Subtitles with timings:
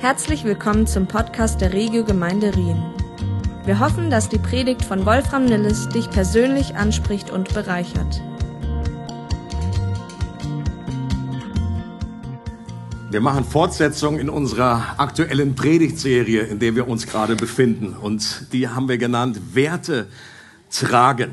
[0.00, 2.80] Herzlich willkommen zum Podcast der Regio Gemeinde Rien.
[3.64, 8.22] Wir hoffen, dass die Predigt von Wolfram Nilles dich persönlich anspricht und bereichert.
[13.10, 17.96] Wir machen Fortsetzung in unserer aktuellen Predigtserie, in der wir uns gerade befinden.
[17.96, 20.06] Und die haben wir genannt Werte
[20.70, 21.32] tragen.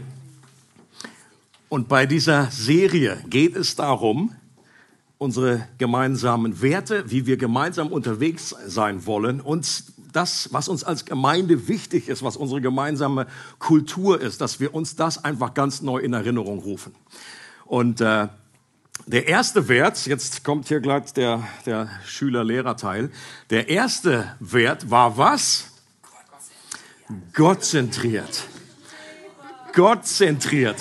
[1.70, 4.32] Und bei dieser Serie geht es darum,
[5.18, 11.68] unsere gemeinsamen Werte, wie wir gemeinsam unterwegs sein wollen und das, was uns als Gemeinde
[11.68, 13.28] wichtig ist, was unsere gemeinsame
[13.60, 16.94] Kultur ist, dass wir uns das einfach ganz neu in Erinnerung rufen.
[17.66, 18.30] Und äh,
[19.08, 23.12] der erste Wert, jetzt kommt hier gleich der, der Schüler-Lehrer-Teil,
[23.50, 25.66] der erste Wert war was?
[27.34, 28.46] Gottzentriert.
[29.74, 30.78] Gottzentriert.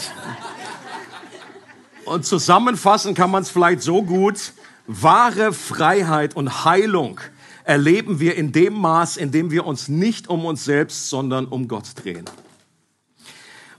[2.04, 4.52] Und zusammenfassen kann man es vielleicht so gut,
[4.86, 7.20] wahre Freiheit und Heilung
[7.64, 11.66] erleben wir in dem Maß, in dem wir uns nicht um uns selbst, sondern um
[11.66, 12.26] Gott drehen.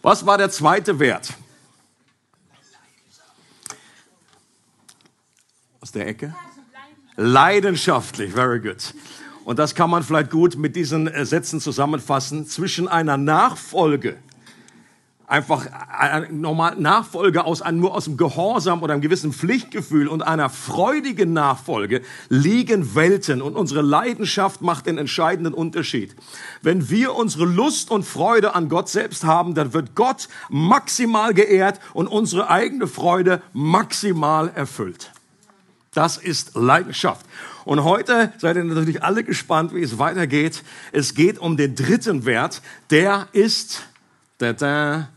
[0.02, 1.34] Was war der zweite Wert?
[5.82, 6.36] Aus der Ecke?
[7.16, 8.94] Leidenschaftlich, very good.
[9.46, 12.48] Und das kann man vielleicht gut mit diesen äh, Sätzen zusammenfassen.
[12.48, 14.18] Zwischen einer Nachfolge
[15.28, 15.66] einfach
[15.98, 20.50] eine normale Nachfolge aus einem, nur aus dem Gehorsam oder einem gewissen Pflichtgefühl und einer
[20.50, 26.16] freudigen Nachfolge liegen Welten und unsere Leidenschaft macht den entscheidenden Unterschied.
[26.62, 31.80] Wenn wir unsere Lust und Freude an Gott selbst haben, dann wird Gott maximal geehrt
[31.94, 35.12] und unsere eigene Freude maximal erfüllt.
[35.94, 37.26] Das ist Leidenschaft.
[37.64, 40.64] Und heute seid ihr natürlich alle gespannt, wie es weitergeht.
[40.92, 43.88] Es geht um den dritten Wert, der ist
[44.38, 45.08] da, da,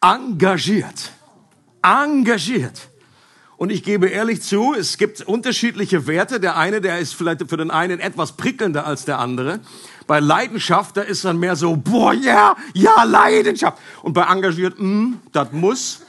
[0.00, 1.12] engagiert.
[1.82, 2.88] Engagiert.
[3.56, 6.40] Und ich gebe ehrlich zu, es gibt unterschiedliche Werte.
[6.40, 9.60] Der eine, der ist vielleicht für den einen etwas prickelnder als der andere.
[10.06, 13.78] Bei Leidenschaft, da ist dann mehr so, boah, ja, yeah, ja, Leidenschaft.
[14.02, 16.02] Und bei engagiert, mm, das muss,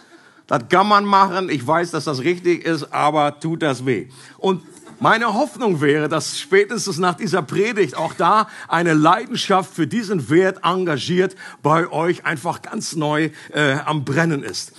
[0.45, 1.49] das kann man machen.
[1.49, 4.07] Ich weiß, dass das richtig ist, aber tut das weh.
[4.37, 4.61] Und
[4.99, 10.59] meine Hoffnung wäre, dass spätestens nach dieser Predigt auch da eine Leidenschaft für diesen Wert
[10.63, 14.73] engagiert bei euch einfach ganz neu äh, am Brennen ist.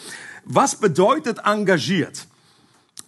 [0.45, 2.27] Was bedeutet engagiert?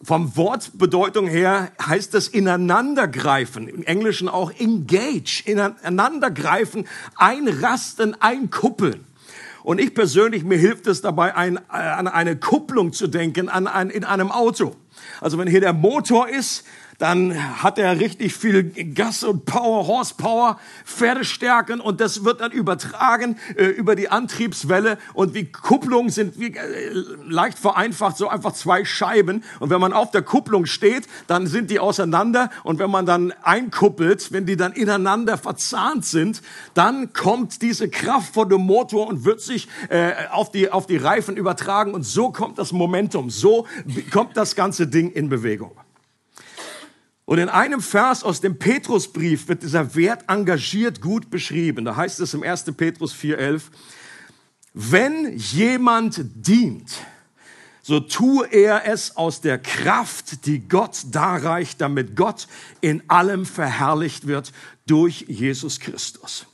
[0.02, 9.04] Vom Wortbedeutung her heißt es ineinandergreifen, im Englischen auch engage, ineinandergreifen, einrasten, einkuppeln.
[9.62, 13.66] Und ich persönlich, mir hilft es dabei, ein, äh, an eine Kupplung zu denken an
[13.66, 14.74] ein, in einem Auto.
[15.20, 16.64] Also wenn hier der Motor ist,
[17.00, 18.62] dann hat er richtig viel
[18.94, 24.98] Gas und Power, Horsepower, Pferdestärken und das wird dann übertragen äh, über die Antriebswelle.
[25.14, 26.92] Und wie Kupplungen sind wie, äh,
[27.26, 29.42] leicht vereinfacht so einfach zwei Scheiben.
[29.60, 32.50] Und wenn man auf der Kupplung steht, dann sind die auseinander.
[32.64, 36.42] Und wenn man dann einkuppelt, wenn die dann ineinander verzahnt sind,
[36.74, 40.98] dann kommt diese Kraft von dem Motor und wird sich äh, auf die auf die
[40.98, 41.94] Reifen übertragen.
[41.94, 43.66] Und so kommt das Momentum, so
[44.12, 45.72] kommt das ganze Ding in Bewegung.
[47.30, 51.84] Und in einem Vers aus dem Petrusbrief wird dieser Wert engagiert gut beschrieben.
[51.84, 52.64] Da heißt es im 1.
[52.76, 53.62] Petrus 4,11,
[54.74, 56.90] wenn jemand dient,
[57.82, 62.48] so tue er es aus der Kraft, die Gott darreicht, damit Gott
[62.80, 64.52] in allem verherrlicht wird
[64.88, 66.46] durch Jesus Christus.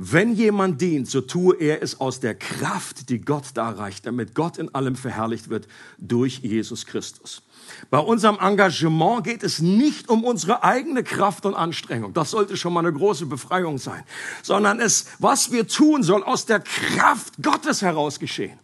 [0.00, 4.56] Wenn jemand dient, so tue er es aus der Kraft, die Gott darreicht, damit Gott
[4.56, 5.66] in allem verherrlicht wird
[5.98, 7.42] durch Jesus Christus.
[7.90, 12.14] Bei unserem Engagement geht es nicht um unsere eigene Kraft und Anstrengung.
[12.14, 14.04] Das sollte schon mal eine große Befreiung sein.
[14.44, 18.60] Sondern es, was wir tun, soll aus der Kraft Gottes heraus geschehen.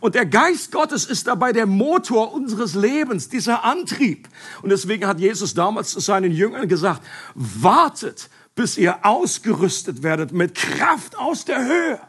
[0.00, 4.28] Und der Geist Gottes ist dabei der Motor unseres Lebens, dieser Antrieb.
[4.62, 7.02] Und deswegen hat Jesus damals zu seinen Jüngern gesagt,
[7.34, 12.00] wartet, bis ihr ausgerüstet werdet mit Kraft aus der Höhe.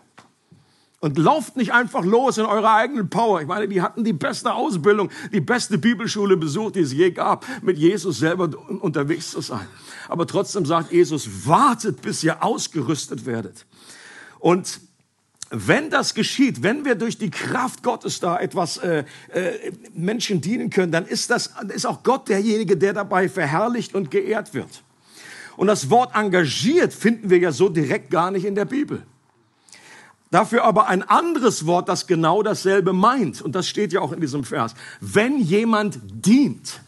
[0.99, 3.41] Und lauft nicht einfach los in eurer eigenen Power.
[3.41, 7.45] Ich meine, die hatten die beste Ausbildung, die beste Bibelschule besucht, die es je gab,
[7.61, 8.49] mit Jesus selber
[8.79, 9.67] unterwegs zu sein.
[10.07, 13.65] Aber trotzdem sagt Jesus, wartet, bis ihr ausgerüstet werdet.
[14.39, 14.79] Und
[15.49, 19.03] wenn das geschieht, wenn wir durch die Kraft Gottes da etwas äh,
[19.33, 24.09] äh, Menschen dienen können, dann ist das ist auch Gott derjenige, der dabei verherrlicht und
[24.09, 24.83] geehrt wird.
[25.55, 29.05] Und das Wort engagiert finden wir ja so direkt gar nicht in der Bibel.
[30.31, 33.41] Dafür aber ein anderes Wort, das genau dasselbe meint.
[33.41, 34.73] Und das steht ja auch in diesem Vers.
[34.99, 36.81] Wenn jemand dient.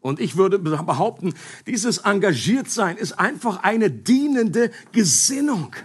[0.00, 1.34] Und ich würde behaupten,
[1.66, 5.76] dieses Engagiertsein ist einfach eine dienende Gesinnung.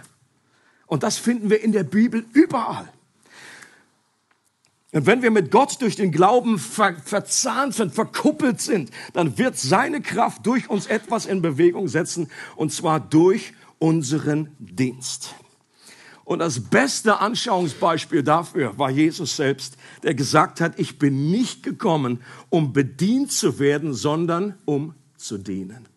[0.86, 2.88] Und das finden wir in der Bibel überall.
[4.94, 9.58] Und wenn wir mit Gott durch den Glauben ver verzahnt sind, verkuppelt sind, dann wird
[9.58, 15.34] seine Kraft durch uns etwas in Bewegung setzen, und zwar durch unseren Dienst.
[16.22, 22.22] Und das beste Anschauungsbeispiel dafür war Jesus selbst, der gesagt hat, ich bin nicht gekommen,
[22.48, 25.88] um bedient zu werden, sondern um zu dienen.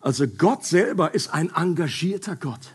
[0.00, 2.74] Also Gott selber ist ein engagierter Gott.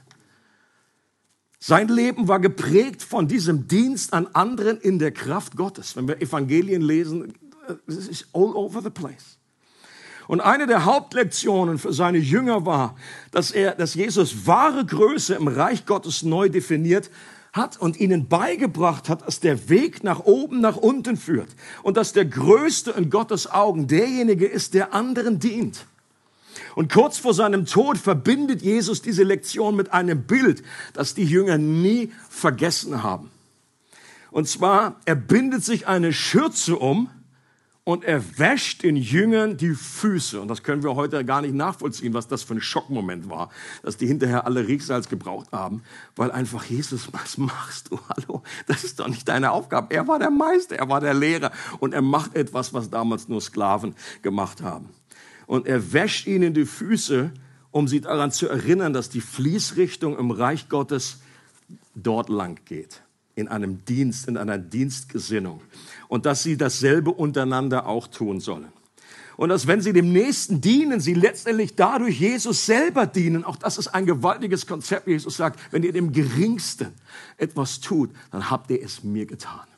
[1.60, 5.96] Sein Leben war geprägt von diesem Dienst an anderen in der Kraft Gottes.
[5.98, 7.34] Wenn wir Evangelien lesen,
[7.86, 9.38] es ist all over the place.
[10.28, 12.96] Und eine der Hauptlektionen für seine Jünger war,
[13.32, 17.10] dass er, dass Jesus wahre Größe im Reich Gottes neu definiert
[17.52, 21.50] hat und ihnen beigebracht hat, dass der Weg nach oben, nach unten führt
[21.82, 25.86] und dass der Größte in Gottes Augen derjenige ist, der anderen dient.
[26.80, 31.58] Und kurz vor seinem Tod verbindet Jesus diese Lektion mit einem Bild, das die Jünger
[31.58, 33.30] nie vergessen haben.
[34.31, 37.10] Und zwar, er bindet sich eine Schürze um
[37.84, 40.40] und er wäscht den Jüngern die Füße.
[40.40, 43.50] Und das können wir heute gar nicht nachvollziehen, was das für ein Schockmoment war,
[43.84, 45.84] dass die hinterher alle Riechsalz gebraucht haben,
[46.16, 48.00] weil einfach Jesus, was machst du?
[48.08, 49.94] Hallo, das ist doch nicht deine Aufgabe.
[49.94, 53.42] Er war der Meister, er war der Lehrer und er macht etwas, was damals nur
[53.42, 54.90] Sklaven gemacht haben
[55.50, 57.31] und er wäscht ihnen die Füße,
[57.72, 61.22] um sie daran zu erinnern, dass die Fließrichtung im Reich Gottes
[61.96, 63.01] dort lang geht,
[63.34, 65.62] in einem Dienst, in einer Dienstgesinnung
[66.07, 68.68] und dass sie dasselbe untereinander auch tun sollen.
[69.38, 73.44] Und dass wenn sie dem Nächsten dienen, sie letztendlich dadurch Jesus selber dienen.
[73.44, 75.07] Auch das ist ein gewaltiges Konzept.
[75.07, 76.94] Jesus sagt, wenn ihr dem Geringsten
[77.38, 79.69] etwas tut, dann habt ihr es mir getan.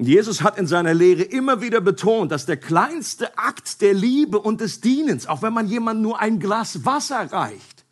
[0.00, 4.60] Jesus hat in seiner Lehre immer wieder betont, dass der kleinste Akt der Liebe und
[4.60, 7.84] des Dienens, auch wenn man jemand nur ein Glas Wasser reicht,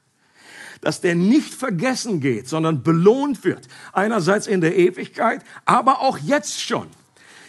[0.82, 3.67] dass der nicht vergessen geht, sondern belohnt wird.
[3.93, 6.87] Einerseits in der Ewigkeit, aber auch jetzt schon.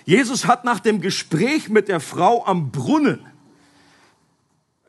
[0.06, 3.19] Jesus hat nach dem Gespräch mit der Frau am Brunnen,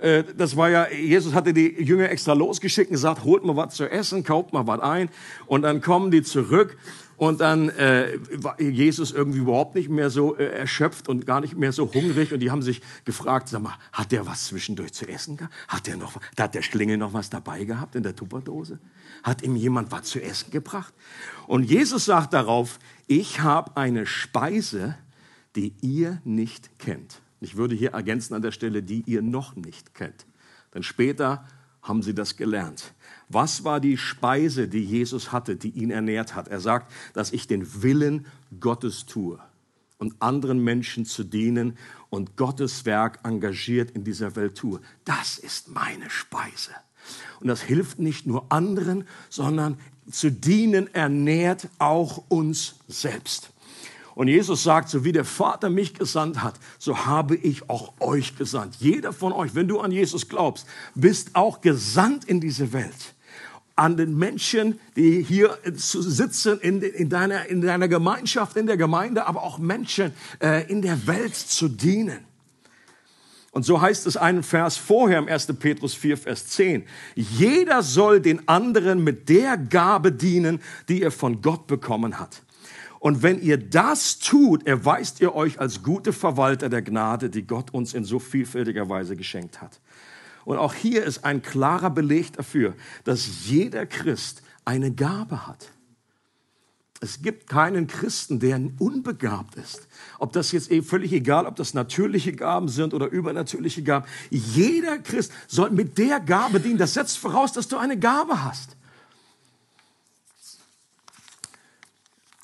[0.00, 3.75] äh, das war ja, Jesus hatte die Jünger extra losgeschickt und gesagt, holt mal was
[3.75, 5.11] zu essen, kauft mal was ein.
[5.47, 6.76] Und dann kommen die zurück
[7.19, 11.56] und dann äh, war Jesus irgendwie überhaupt nicht mehr so äh, erschöpft und gar nicht
[11.56, 12.32] mehr so hungrig.
[12.32, 15.53] Und die haben sich gefragt, sag mal, hat der was zwischendurch zu essen gehabt?
[15.67, 18.79] Hat der noch, da hat der Schlingel noch was dabei gehabt in der Tupperdose?
[19.25, 20.94] Hat ihm jemand was zu essen gebracht?
[21.49, 22.79] Und Jesus sagt darauf,
[23.09, 24.94] ich habe eine Speise,
[25.56, 27.20] die ihr nicht kennt.
[27.41, 30.25] Ich würde hier ergänzen an der Stelle, die ihr noch nicht kennt.
[30.73, 31.44] Denn später
[31.82, 32.93] haben sie das gelernt.
[33.28, 36.48] Was war die Speise, die Jesus hatte, die ihn ernährt hat?
[36.48, 38.26] Er sagt, dass ich den Willen
[38.58, 39.38] Gottes tue
[39.98, 41.76] und anderen Menschen zu dienen
[42.08, 44.80] und Gottes Werk engagiert in dieser Welt tue.
[45.04, 46.70] Das ist meine Speise.
[47.40, 49.78] Und das hilft nicht nur anderen, sondern
[50.10, 53.50] zu dienen ernährt auch uns selbst.
[54.14, 58.36] Und Jesus sagt, so wie der Vater mich gesandt hat, so habe ich auch euch
[58.36, 58.76] gesandt.
[58.81, 63.14] Jeder von euch, wenn du an Jesus glaubst, bist auch gesandt in diese Welt
[63.78, 69.26] an den Menschen, die hier sitzen in, in, deiner, in deiner Gemeinschaft, in der Gemeinde,
[69.26, 72.19] aber auch Menschen äh, in der Welt zu dienen.
[73.52, 75.46] Und so heißt es einen Vers vorher im 1.
[75.58, 76.84] Petrus 4, Vers 10.
[77.14, 82.42] Jeder soll den anderen mit der Gabe dienen, die er von Gott bekommen hat.
[83.00, 87.72] Und wenn ihr das tut, erweist ihr euch als gute Verwalter der Gnade, die Gott
[87.72, 89.81] uns in so vielfältiger Weise geschenkt hat.
[90.48, 92.74] Und auch hier ist ein klarer Beleg dafür,
[93.05, 95.69] dass jeder Christ eine Gabe hat.
[97.00, 99.86] Es gibt keinen Christen, der unbegabt ist.
[100.19, 104.06] Ob das jetzt eh völlig egal, ob das natürliche Gaben sind oder übernatürliche Gaben.
[104.31, 106.78] Jeder Christ soll mit der Gabe dienen.
[106.78, 108.74] Das setzt voraus, dass du eine Gabe hast.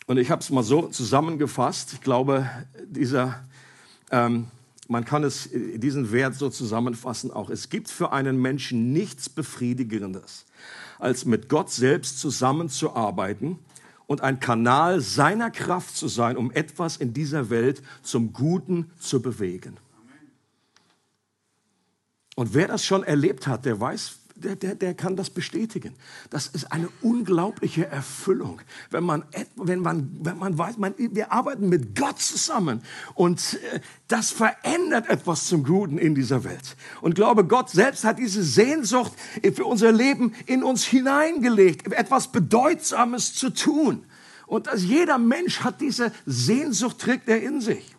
[0.06, 1.94] Und ich habe es mal so zusammengefasst.
[1.94, 2.50] Ich glaube,
[2.84, 3.42] dieser
[4.10, 4.48] ähm,
[4.88, 7.50] man kann es, äh, diesen Wert so zusammenfassen auch.
[7.50, 10.44] Es gibt für einen Menschen nichts Befriedigendes,
[10.98, 13.58] als mit Gott selbst zusammenzuarbeiten
[14.06, 19.22] und ein Kanal seiner Kraft zu sein, um etwas in dieser Welt zum Guten zu
[19.22, 19.76] bewegen.
[22.36, 25.94] Und wer das schon erlebt hat, der weiß, der, der, der kann das bestätigen.
[26.30, 28.60] Das ist eine unglaubliche Erfüllung,
[28.90, 29.24] wenn man,
[29.56, 32.82] wenn man, wenn man weiß, man, wir arbeiten mit Gott zusammen
[33.14, 36.76] und äh, das verändert etwas zum Guten in dieser Welt.
[37.00, 39.12] Und glaube, Gott selbst hat diese Sehnsucht
[39.54, 44.04] für unser Leben in uns hineingelegt, etwas Bedeutsames zu tun.
[44.46, 47.93] Und dass jeder Mensch hat diese Sehnsucht, trägt er in sich.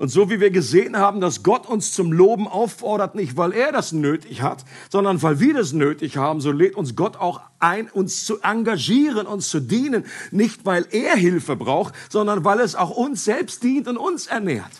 [0.00, 3.70] Und so wie wir gesehen haben, dass Gott uns zum Loben auffordert, nicht weil er
[3.70, 7.90] das nötig hat, sondern weil wir das nötig haben, so lädt uns Gott auch ein,
[7.90, 12.88] uns zu engagieren, uns zu dienen, nicht weil er Hilfe braucht, sondern weil es auch
[12.88, 14.72] uns selbst dient und uns ernährt.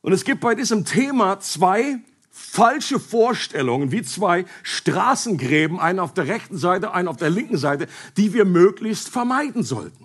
[0.00, 2.00] Und es gibt bei diesem Thema zwei
[2.32, 7.86] falsche Vorstellungen, wie zwei Straßengräben, einen auf der rechten Seite, einen auf der linken Seite,
[8.16, 10.03] die wir möglichst vermeiden sollten.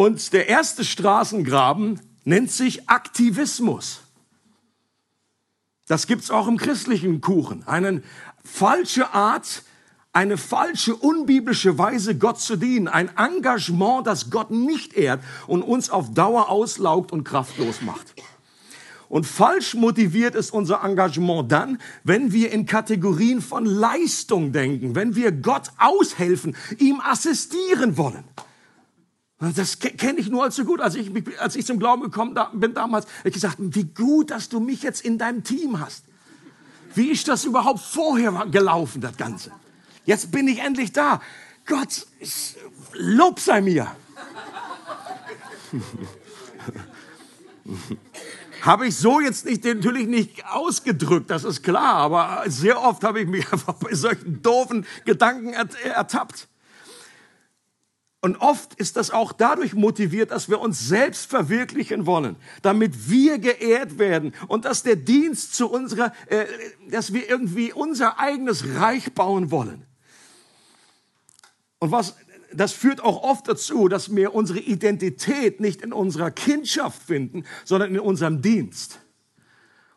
[0.00, 4.00] Und der erste Straßengraben nennt sich Aktivismus.
[5.88, 7.68] Das gibt's auch im christlichen Kuchen.
[7.68, 8.02] Eine
[8.42, 9.62] falsche Art,
[10.14, 12.88] eine falsche, unbiblische Weise, Gott zu dienen.
[12.88, 18.14] Ein Engagement, das Gott nicht ehrt und uns auf Dauer auslaugt und kraftlos macht.
[19.10, 25.14] Und falsch motiviert ist unser Engagement dann, wenn wir in Kategorien von Leistung denken, wenn
[25.14, 28.24] wir Gott aushelfen, ihm assistieren wollen.
[29.40, 30.80] Das kenne ich nur allzu gut.
[30.82, 34.50] Als ich, als ich zum Glauben gekommen bin damals, habe ich gesagt, wie gut, dass
[34.50, 36.04] du mich jetzt in deinem Team hast.
[36.94, 39.50] Wie ist das überhaupt vorher gelaufen, das Ganze?
[40.04, 41.22] Jetzt bin ich endlich da.
[41.64, 42.06] Gott,
[42.92, 43.90] Lob sei mir.
[48.62, 53.20] habe ich so jetzt nicht, natürlich nicht ausgedrückt, das ist klar, aber sehr oft habe
[53.20, 56.48] ich mich einfach bei solchen doofen Gedanken ertappt.
[58.22, 63.38] Und oft ist das auch dadurch motiviert, dass wir uns selbst verwirklichen wollen, damit wir
[63.38, 66.44] geehrt werden und dass der Dienst zu unserer, äh,
[66.90, 69.86] dass wir irgendwie unser eigenes Reich bauen wollen.
[71.78, 72.14] Und was,
[72.52, 77.94] das führt auch oft dazu, dass wir unsere Identität nicht in unserer Kindschaft finden, sondern
[77.94, 79.00] in unserem Dienst.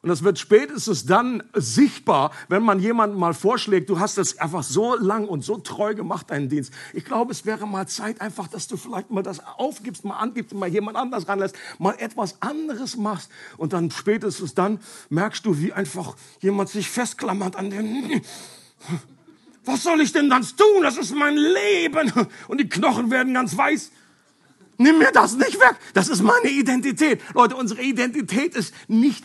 [0.03, 4.61] Und das wird spätestens dann sichtbar, wenn man jemandem mal vorschlägt, du hast das einfach
[4.61, 6.73] so lang und so treu gemacht, deinen Dienst.
[6.91, 10.53] Ich glaube, es wäre mal Zeit einfach, dass du vielleicht mal das aufgibst, mal angibst,
[10.53, 13.31] mal jemand anders ranlässt, mal etwas anderes machst.
[13.55, 18.21] Und dann spätestens dann merkst du, wie einfach jemand sich festklammert an dem,
[19.63, 20.83] was soll ich denn dann tun?
[20.83, 22.11] Das ist mein Leben.
[22.49, 23.89] Und die Knochen werden ganz weiß.
[24.77, 25.75] Nimm mir das nicht weg.
[25.93, 27.21] Das ist meine Identität.
[27.33, 29.23] Leute, unsere Identität ist nicht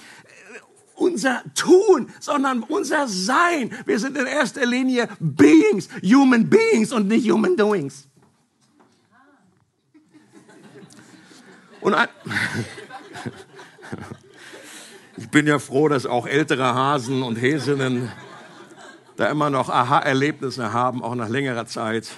[0.99, 3.73] unser Tun, sondern unser Sein.
[3.87, 8.07] Wir sind in erster Linie Beings, Human Beings und nicht Human Doings.
[11.81, 12.09] Und ein
[15.17, 18.11] ich bin ja froh, dass auch ältere Hasen und Häsinnen
[19.17, 22.09] da immer noch Aha-Erlebnisse haben, auch nach längerer Zeit.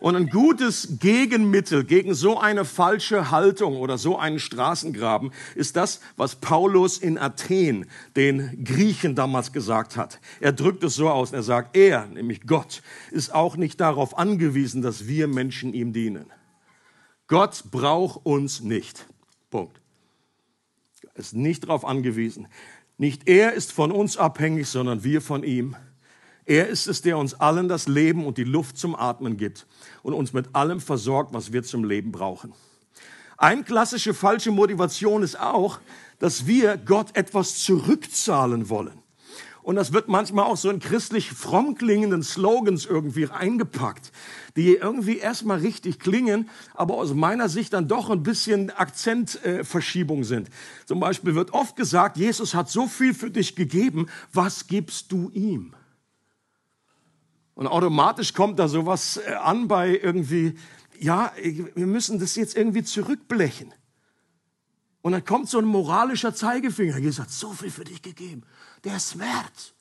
[0.00, 6.00] Und ein gutes Gegenmittel gegen so eine falsche Haltung oder so einen Straßengraben ist das,
[6.16, 7.84] was Paulus in Athen
[8.16, 10.18] den Griechen damals gesagt hat.
[10.40, 14.80] Er drückt es so aus, er sagt, er, nämlich Gott, ist auch nicht darauf angewiesen,
[14.80, 16.32] dass wir Menschen ihm dienen.
[17.26, 19.06] Gott braucht uns nicht.
[19.50, 19.82] Punkt.
[21.02, 22.48] Er ist nicht darauf angewiesen.
[22.96, 25.76] Nicht er ist von uns abhängig, sondern wir von ihm.
[26.46, 29.66] Er ist es, der uns allen das Leben und die Luft zum Atmen gibt
[30.02, 32.52] und uns mit allem versorgt, was wir zum Leben brauchen.
[33.36, 35.78] Eine klassische falsche Motivation ist auch,
[36.18, 39.00] dass wir Gott etwas zurückzahlen wollen.
[39.62, 44.10] Und das wird manchmal auch so in christlich fromm klingenden Slogans irgendwie eingepackt,
[44.56, 50.24] die irgendwie erstmal richtig klingen, aber aus meiner Sicht dann doch ein bisschen Akzentverschiebung äh,
[50.24, 50.48] sind.
[50.86, 55.30] Zum Beispiel wird oft gesagt, Jesus hat so viel für dich gegeben, was gibst du
[55.34, 55.74] ihm?
[57.60, 60.56] Und automatisch kommt da sowas äh, an bei irgendwie,
[60.98, 63.74] ja, wir müssen das jetzt irgendwie zurückblechen.
[65.02, 66.96] Und dann kommt so ein moralischer Zeigefinger.
[66.96, 68.44] Jesus hat so viel für dich gegeben.
[68.82, 69.74] Der Schmerz.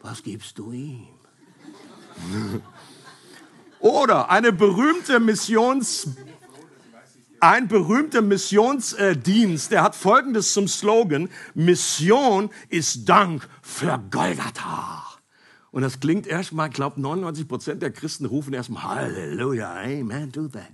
[0.00, 1.08] Was gibst du ihm?
[3.80, 6.10] Oder eine berühmte Missions,
[7.40, 15.05] ein berühmter Missionsdienst, der hat folgendes zum Slogan, Mission ist Dank für Golgatha.
[15.76, 20.48] Und das klingt erstmal, ich glaube, 99 Prozent der Christen rufen erstmal Halleluja, Amen to
[20.48, 20.70] that.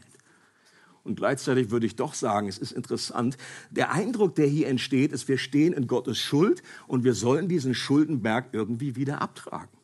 [1.03, 3.37] Und gleichzeitig würde ich doch sagen, es ist interessant,
[3.73, 7.75] der Eindruck, der hier entsteht, ist, wir stehen in Gottes Schuld und wir sollen diesen
[7.75, 9.77] Schuldenberg irgendwie wieder abtragen.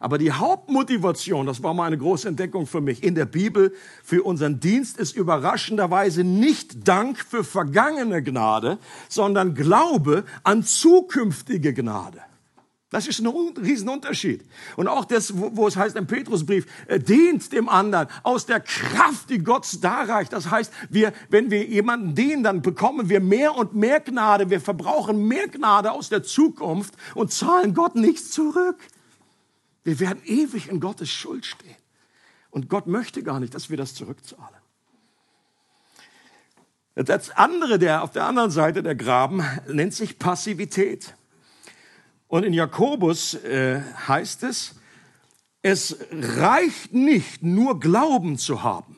[0.00, 4.22] Aber die Hauptmotivation, das war mal eine große Entdeckung für mich, in der Bibel für
[4.22, 8.78] unseren Dienst ist überraschenderweise nicht Dank für vergangene Gnade,
[9.10, 12.22] sondern Glaube an zukünftige Gnade.
[12.90, 14.44] Das ist ein Riesenunterschied.
[14.76, 19.28] Und auch das, wo es heißt im Petrusbrief, äh, dient dem anderen aus der Kraft,
[19.28, 20.32] die Gott darreicht.
[20.32, 24.48] Das heißt, wir, wenn wir jemanden dienen, dann bekommen wir mehr und mehr Gnade.
[24.48, 28.78] Wir verbrauchen mehr Gnade aus der Zukunft und zahlen Gott nichts zurück.
[29.84, 31.76] Wir werden ewig in Gottes Schuld stehen.
[32.50, 34.56] Und Gott möchte gar nicht, dass wir das zurückzahlen.
[36.94, 41.14] Das andere, der auf der anderen Seite der Graben, nennt sich Passivität.
[42.28, 44.76] Und in Jakobus äh, heißt es,
[45.62, 48.96] es reicht nicht, nur Glauben zu haben.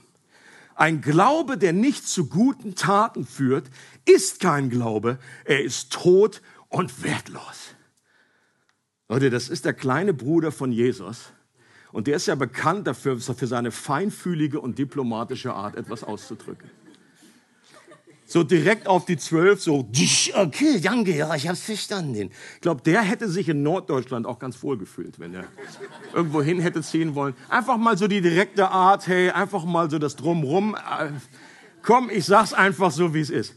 [0.75, 3.71] Ein Glaube, der nicht zu guten Taten führt,
[4.05, 5.19] ist kein Glaube.
[5.45, 7.75] Er ist tot und wertlos.
[9.09, 11.33] Leute, das ist der kleine Bruder von Jesus.
[11.93, 16.71] Und der ist ja bekannt dafür, für seine feinfühlige und diplomatische Art, etwas auszudrücken
[18.31, 19.91] so direkt auf die zwölf, so,
[20.35, 22.31] okay, danke, ja, ich hab's verstanden.
[22.55, 25.49] Ich glaube, der hätte sich in Norddeutschland auch ganz wohl gefühlt, wenn er
[26.15, 27.35] irgendwo hin hätte ziehen wollen.
[27.49, 30.77] Einfach mal so die direkte Art, hey, einfach mal so das Drumrum.
[30.77, 31.11] Äh,
[31.83, 33.57] komm, ich sag's einfach so, wie es ist.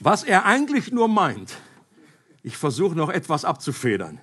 [0.00, 1.56] Was er eigentlich nur meint,
[2.42, 4.20] ich versuche noch etwas abzufedern.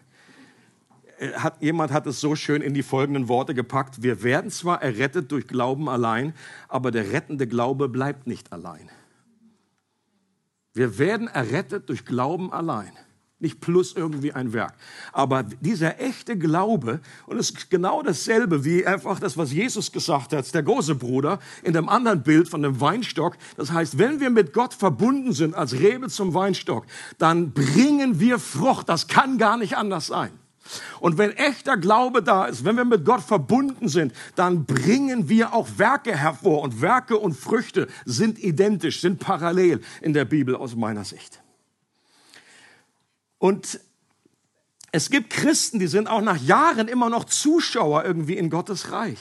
[1.24, 4.03] Äh, hat, jemand hat es so schön in die folgenden Worte gepackt.
[4.03, 6.34] Wir werden zwar errettet durch Glauben allein,
[6.68, 8.89] aber der rettende Glaube bleibt nicht allein.
[10.74, 12.92] Wir werden errettet durch Glauben allein.
[13.39, 14.74] Nicht plus irgendwie ein Werk.
[15.12, 20.32] Aber dieser echte Glaube, und es ist genau dasselbe wie einfach das, was Jesus gesagt
[20.32, 23.36] hat, der große Bruder, in dem anderen Bild von dem Weinstock.
[23.58, 26.86] Das heißt, wenn wir mit Gott verbunden sind als Rebe zum Weinstock,
[27.18, 28.88] dann bringen wir Frucht.
[28.88, 30.32] Das kann gar nicht anders sein.
[31.00, 35.53] Und wenn echter Glaube da ist, wenn wir mit Gott verbunden sind, dann bringen wir
[35.53, 36.62] auch Werke hervor.
[36.62, 41.41] Und Werke und Früchte sind identisch, sind parallel in der Bibel aus meiner Sicht.
[43.39, 43.79] Und
[44.91, 49.20] es gibt Christen, die sind auch nach Jahren immer noch Zuschauer irgendwie in Gottes Reich.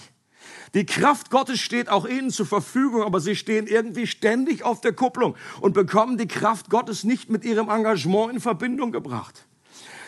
[0.74, 4.92] Die Kraft Gottes steht auch ihnen zur Verfügung, aber sie stehen irgendwie ständig auf der
[4.92, 9.46] Kupplung und bekommen die Kraft Gottes nicht mit ihrem Engagement in Verbindung gebracht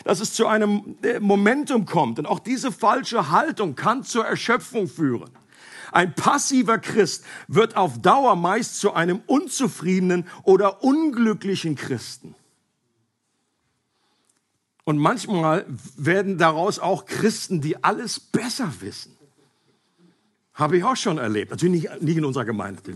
[0.05, 2.19] dass es zu einem äh, Momentum kommt.
[2.19, 5.31] Und auch diese falsche Haltung kann zur Erschöpfung führen.
[5.91, 12.35] Ein passiver Christ wird auf Dauer meist zu einem unzufriedenen oder unglücklichen Christen.
[14.83, 15.65] Und manchmal
[15.97, 19.17] werden daraus auch Christen, die alles besser wissen.
[20.53, 21.49] Habe ich auch schon erlebt.
[21.49, 22.81] Natürlich nicht, nicht in unserer Gemeinde.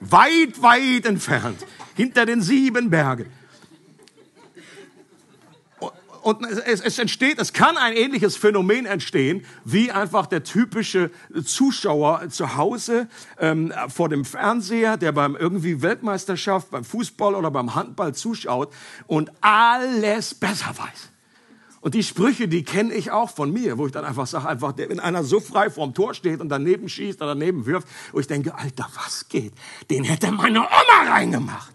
[0.00, 1.64] weit, weit entfernt.
[1.94, 3.30] Hinter den sieben Bergen
[6.24, 11.10] und es, es entsteht, es kann ein ähnliches Phänomen entstehen, wie einfach der typische
[11.44, 13.08] Zuschauer zu Hause
[13.38, 18.72] ähm, vor dem Fernseher, der beim irgendwie Weltmeisterschaft, beim Fußball oder beim Handball zuschaut
[19.06, 21.10] und alles besser weiß.
[21.82, 24.72] Und die Sprüche, die kenne ich auch von mir, wo ich dann einfach sage, einfach,
[24.78, 28.26] wenn einer so frei vorm Tor steht und daneben schießt oder daneben wirft, wo ich
[28.26, 29.52] denke, Alter, was geht?
[29.90, 31.73] Den hätte meine Oma reingemacht.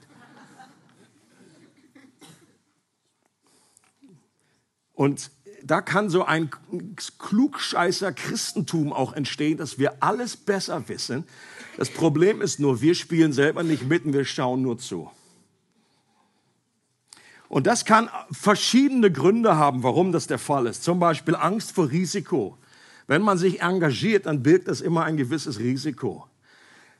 [4.99, 5.31] Und
[5.63, 6.49] da kann so ein
[7.19, 11.23] klugscheißer Christentum auch entstehen, dass wir alles besser wissen.
[11.77, 15.09] Das Problem ist nur, wir spielen selber nicht mit und wir schauen nur zu.
[17.47, 20.83] Und das kann verschiedene Gründe haben, warum das der Fall ist.
[20.83, 22.57] Zum Beispiel Angst vor Risiko.
[23.07, 26.27] Wenn man sich engagiert, dann birgt das immer ein gewisses Risiko.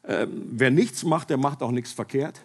[0.05, 2.39] Ähm, wer nichts macht, der macht auch nichts verkehrt.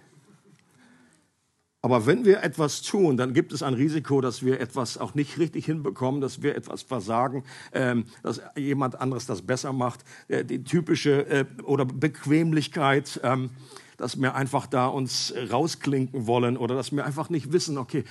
[1.85, 5.38] Aber wenn wir etwas tun, dann gibt es ein Risiko, dass wir etwas auch nicht
[5.38, 7.44] richtig hinbekommen, dass wir etwas versagen,
[7.75, 10.01] ähm, dass jemand anderes das besser macht.
[10.29, 13.20] Äh, die typische äh, oder Bequemlichkeit.
[13.23, 13.51] Ähm,
[13.96, 18.04] dass wir einfach da uns rausklinken wollen oder dass wir einfach nicht wissen, okay,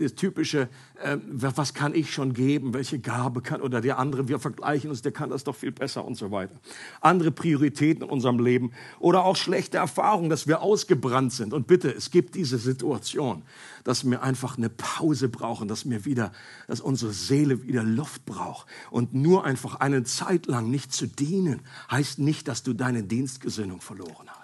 [0.00, 0.68] das typische,
[1.02, 5.02] äh, was kann ich schon geben, welche Gabe kann oder der andere, wir vergleichen uns,
[5.02, 6.54] der kann das doch viel besser und so weiter.
[7.00, 11.52] Andere Prioritäten in unserem Leben oder auch schlechte Erfahrungen, dass wir ausgebrannt sind.
[11.52, 13.42] Und bitte, es gibt diese Situation,
[13.84, 16.32] dass wir einfach eine Pause brauchen, dass wir wieder,
[16.66, 18.66] dass unsere Seele wieder Luft braucht.
[18.90, 23.80] Und nur einfach eine Zeit lang nicht zu dienen, heißt nicht, dass du deine Dienstgesinnung
[23.80, 24.39] verloren hast.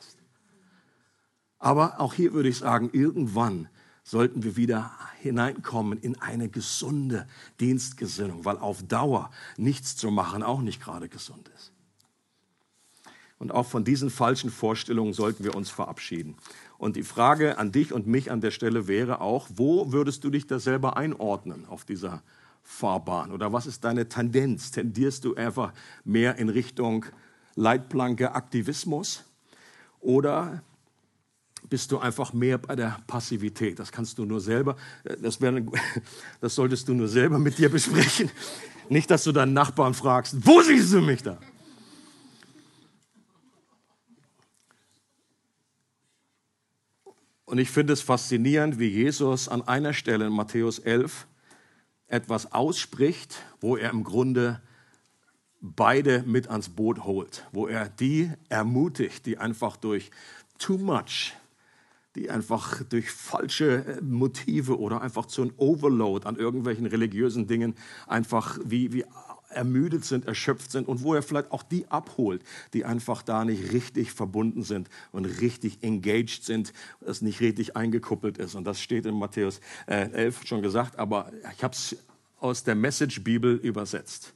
[1.67, 3.69] Aber auch hier würde ich sagen, irgendwann
[4.05, 7.27] sollten wir wieder hineinkommen in eine gesunde
[7.59, 11.73] Dienstgesinnung, weil auf Dauer nichts zu machen auch nicht gerade gesund ist.
[13.41, 16.37] Und auch von diesen falschen Vorstellungen sollten wir uns verabschieden.
[16.79, 20.31] Und die Frage an dich und mich an der Stelle wäre auch, wo würdest du
[20.31, 22.23] dich da selber einordnen auf dieser
[22.63, 23.33] Fahrbahn?
[23.33, 24.71] Oder was ist deine Tendenz?
[24.71, 25.73] Tendierst du einfach
[26.05, 27.07] mehr in Richtung
[27.57, 29.25] Leitplanke Aktivismus?
[29.99, 30.63] Oder
[31.69, 33.79] bist du einfach mehr bei der Passivität.
[33.79, 34.77] Das kannst du nur selber,
[35.21, 35.63] das, wär,
[36.41, 38.31] das solltest du nur selber mit dir besprechen.
[38.89, 41.39] Nicht, dass du deinen Nachbarn fragst, wo siehst du mich da?
[47.47, 51.27] Und ich finde es faszinierend, wie Jesus an einer Stelle in Matthäus 11
[52.09, 54.61] etwas ausspricht, wo er im Grunde
[55.61, 60.11] beide mit ans Boot holt, wo er die ermutigt, die einfach durch
[60.59, 61.35] too much,
[62.17, 67.75] die einfach durch falsche äh, Motive oder einfach zu einem Overload an irgendwelchen religiösen Dingen
[68.07, 69.05] einfach wie, wie
[69.49, 73.73] ermüdet sind, erschöpft sind und wo er vielleicht auch die abholt, die einfach da nicht
[73.73, 78.55] richtig verbunden sind und richtig engaged sind, das nicht richtig eingekuppelt ist.
[78.55, 81.97] Und das steht in Matthäus 11 äh, schon gesagt, aber ich habe es
[82.39, 84.35] aus der Message-Bibel übersetzt.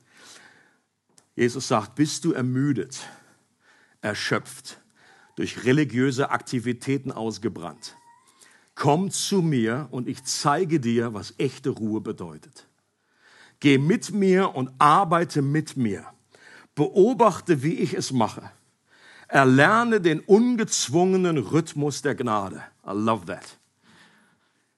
[1.35, 3.01] Jesus sagt, bist du ermüdet,
[4.01, 4.79] erschöpft,
[5.37, 7.97] durch religiöse Aktivitäten ausgebrannt?
[8.75, 12.67] Komm zu mir und ich zeige dir, was echte Ruhe bedeutet.
[13.61, 16.07] Geh mit mir und arbeite mit mir.
[16.75, 18.51] Beobachte, wie ich es mache.
[19.29, 22.63] Erlerne den ungezwungenen Rhythmus der Gnade.
[22.87, 23.59] I love that.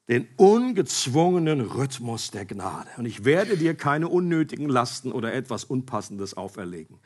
[0.09, 2.89] Den ungezwungenen Rhythmus der Gnade.
[2.99, 6.99] Und ich werde dir keine unnötigen Lasten oder etwas Unpassendes auferlegen.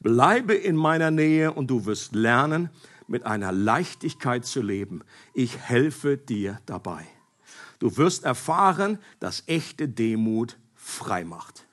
[0.00, 2.68] Bleibe in meiner Nähe und du wirst lernen,
[3.12, 5.04] mit einer Leichtigkeit zu leben.
[5.34, 7.06] Ich helfe dir dabei.
[7.78, 11.66] Du wirst erfahren, dass echte Demut frei macht.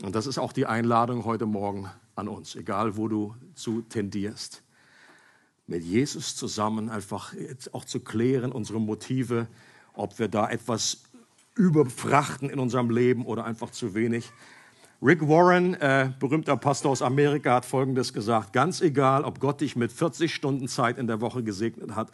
[0.00, 4.62] Und das ist auch die Einladung heute Morgen an uns, egal wo du zu tendierst.
[5.66, 7.34] Mit Jesus zusammen einfach
[7.72, 9.46] auch zu klären, unsere Motive,
[9.92, 11.02] ob wir da etwas
[11.54, 14.32] überfrachten in unserem Leben oder einfach zu wenig.
[15.02, 18.52] Rick Warren, äh, berühmter Pastor aus Amerika, hat Folgendes gesagt.
[18.52, 22.10] Ganz egal, ob Gott dich mit 40 Stunden Zeit in der Woche gesegnet hat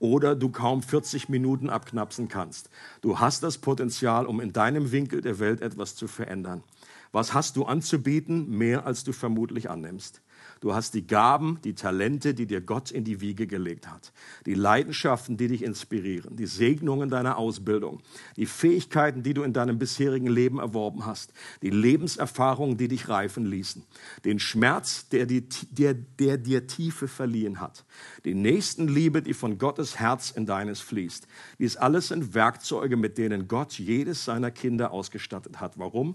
[0.00, 2.68] oder du kaum 40 Minuten abknapsen kannst.
[3.00, 6.62] Du hast das Potenzial, um in deinem Winkel der Welt etwas zu verändern.
[7.10, 8.50] Was hast du anzubieten?
[8.50, 10.20] Mehr als du vermutlich annimmst.
[10.60, 14.12] Du hast die Gaben, die Talente, die dir Gott in die Wiege gelegt hat.
[14.46, 16.34] Die Leidenschaften, die dich inspirieren.
[16.36, 18.00] Die Segnungen deiner Ausbildung.
[18.36, 21.34] Die Fähigkeiten, die du in deinem bisherigen Leben erworben hast.
[21.60, 23.84] Die Lebenserfahrungen, die dich reifen ließen.
[24.24, 27.84] Den Schmerz, der, die, der, der dir Tiefe verliehen hat.
[28.24, 31.28] Die Nächstenliebe, die von Gottes Herz in deines fließt.
[31.58, 35.78] Dies alles sind Werkzeuge, mit denen Gott jedes seiner Kinder ausgestattet hat.
[35.78, 36.14] Warum?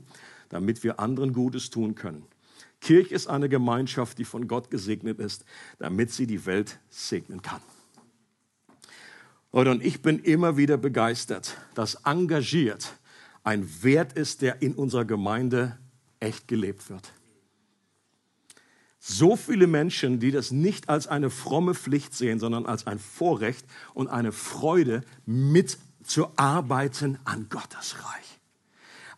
[0.50, 2.26] Damit wir anderen Gutes tun können.
[2.82, 5.46] Kirche ist eine Gemeinschaft, die von Gott gesegnet ist,
[5.80, 7.62] damit sie die Welt segnen kann.
[9.52, 12.94] Und ich bin immer wieder begeistert, dass engagiert
[13.44, 15.78] ein Wert ist, der in unserer Gemeinde
[16.20, 17.13] echt gelebt wird.
[19.00, 23.65] So viele Menschen, die das nicht als eine fromme Pflicht sehen, sondern als ein Vorrecht
[23.94, 28.31] und eine Freude, mitzuarbeiten an Gottes Reich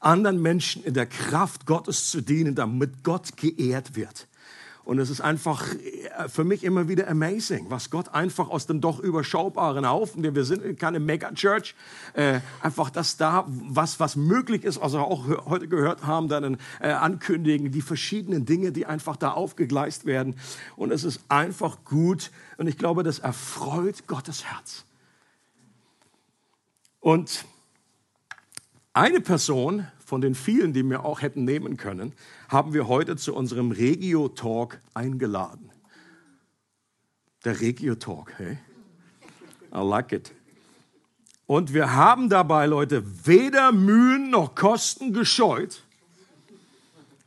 [0.03, 4.27] anderen Menschen in der Kraft Gottes zu dienen, damit Gott geehrt wird.
[4.85, 8.81] Und es ist einfach äh, für mich immer wieder amazing, was Gott einfach aus dem
[8.81, 11.73] doch überschaubaren Haufen, wir sind keine Mega-Church,
[12.13, 16.89] äh, einfach das da, was, was möglich ist, also auch heute gehört haben, dann äh,
[16.89, 20.35] ankündigen, die verschiedenen Dinge, die einfach da aufgegleist werden.
[20.75, 24.83] Und es ist einfach gut und ich glaube, das erfreut Gottes Herz.
[26.99, 27.45] Und
[28.91, 32.13] eine Person von den vielen, die wir auch hätten nehmen können,
[32.49, 35.69] haben wir heute zu unserem Regio-Talk eingeladen.
[37.45, 38.57] Der Regio-Talk, hey?
[39.73, 40.31] I like it.
[41.45, 45.83] Und wir haben dabei, Leute, weder Mühen noch Kosten gescheut,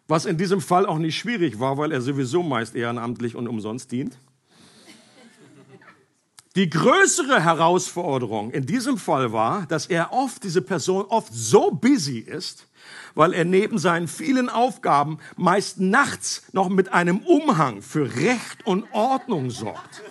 [0.09, 3.91] was in diesem Fall auch nicht schwierig war, weil er sowieso meist ehrenamtlich und umsonst
[3.93, 4.19] dient.
[6.57, 12.19] Die größere Herausforderung in diesem Fall war, dass er oft, diese Person oft so busy
[12.19, 12.67] ist,
[13.15, 18.87] weil er neben seinen vielen Aufgaben meist nachts noch mit einem Umhang für Recht und
[18.93, 20.03] Ordnung sorgt.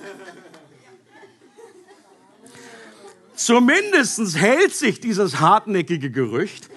[3.34, 6.70] Zumindest hält sich dieses hartnäckige Gerücht,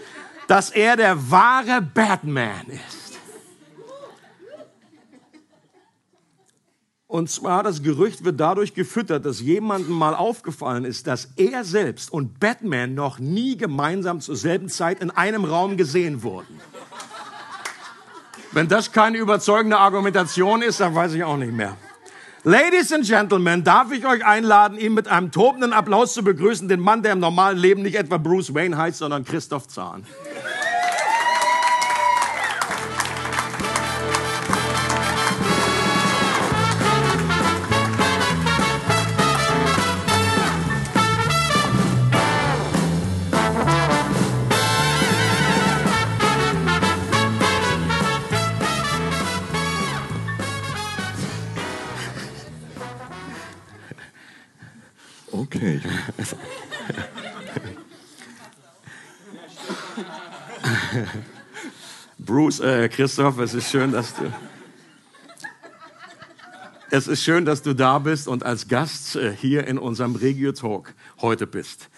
[0.47, 3.08] dass er der wahre Batman ist.
[7.11, 12.13] Und zwar das Gerücht wird dadurch gefüttert, dass jemandem mal aufgefallen ist, dass er selbst
[12.13, 16.61] und Batman noch nie gemeinsam zur selben Zeit in einem Raum gesehen wurden.
[18.53, 21.79] Wenn das keine überzeugende Argumentation ist, dann weiß ich auch nicht mehr.
[22.45, 26.81] Ladies and Gentlemen, darf ich euch einladen, ihn mit einem tobenden Applaus zu begrüßen, den
[26.81, 30.05] Mann, der im normalen Leben nicht etwa Bruce Wayne heißt, sondern Christoph Zahn.
[62.39, 64.33] Bruce, äh, Christoph, es ist schön, dass du.
[66.89, 70.53] Es ist schön, dass du da bist und als Gast äh, hier in unserem Regio
[70.53, 71.91] Talk heute bist.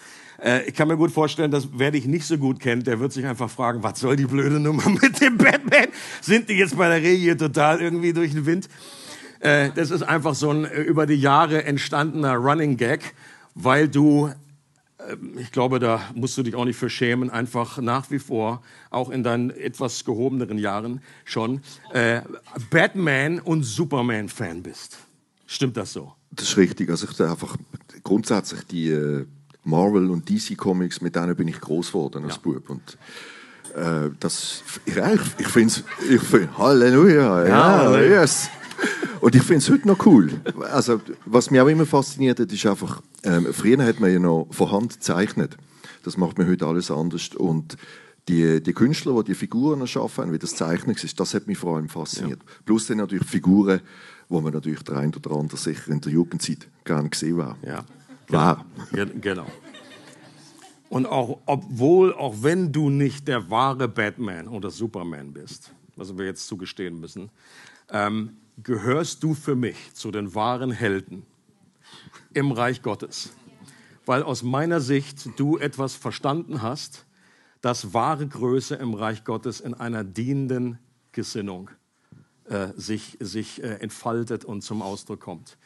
[0.43, 3.13] Äh, ich kann mir gut vorstellen, dass wer dich nicht so gut kennt, der wird
[3.13, 5.89] sich einfach fragen, was soll die blöde Nummer mit dem Batman?
[6.21, 8.67] Sind die jetzt bei der Regio total irgendwie durch den Wind?
[9.41, 13.13] Äh, das ist einfach so ein über die Jahre entstandener Running Gag,
[13.53, 14.31] weil du
[15.37, 19.09] ich glaube, da musst du dich auch nicht für schämen, einfach nach wie vor, auch
[19.09, 21.61] in deinen etwas gehobeneren Jahren schon,
[21.93, 22.21] äh,
[22.69, 24.99] Batman- und Superman-Fan bist.
[25.45, 26.13] Stimmt das so?
[26.31, 26.89] Das ist richtig.
[26.89, 27.57] Also ich einfach
[28.03, 29.25] grundsätzlich die äh,
[29.63, 32.41] Marvel- und DC-Comics, mit denen bin ich groß geworden als ja.
[32.41, 32.69] Bub.
[32.69, 32.97] Und
[33.75, 38.49] äh, das, ich, ich finde es, ich find, Halleluja, ja, ja yes.
[39.21, 40.31] Und ich finde es heute noch cool.
[40.71, 44.47] Also, was mich auch immer fasziniert hat, ist einfach, ähm, früher hat man ja noch
[44.51, 45.57] von Hand gezeichnet.
[46.03, 47.29] Das macht man heute alles anders.
[47.35, 47.77] Und
[48.27, 51.75] die, die Künstler, die die Figuren erschaffen, wie das Zeichnen ist, das hat mich vor
[51.75, 52.39] allem fasziniert.
[52.39, 52.53] Ja.
[52.65, 53.81] Plus dann natürlich Figuren,
[54.29, 57.57] wo man natürlich der ein oder andere sicher in der Jugendzeit gerne gesehen war.
[57.65, 57.83] Ja.
[58.27, 58.65] War.
[59.19, 59.45] Genau.
[60.89, 66.25] Und auch, obwohl, auch wenn du nicht der wahre Batman oder Superman bist, was wir
[66.25, 67.29] jetzt zugestehen müssen,
[67.91, 71.25] ähm, gehörst du für mich zu den wahren Helden
[72.33, 73.33] im Reich Gottes.
[74.05, 77.05] Weil aus meiner Sicht du etwas verstanden hast,
[77.61, 80.79] das wahre Größe im Reich Gottes in einer dienenden
[81.11, 81.69] Gesinnung
[82.45, 85.57] äh, sich, sich äh, entfaltet und zum Ausdruck kommt.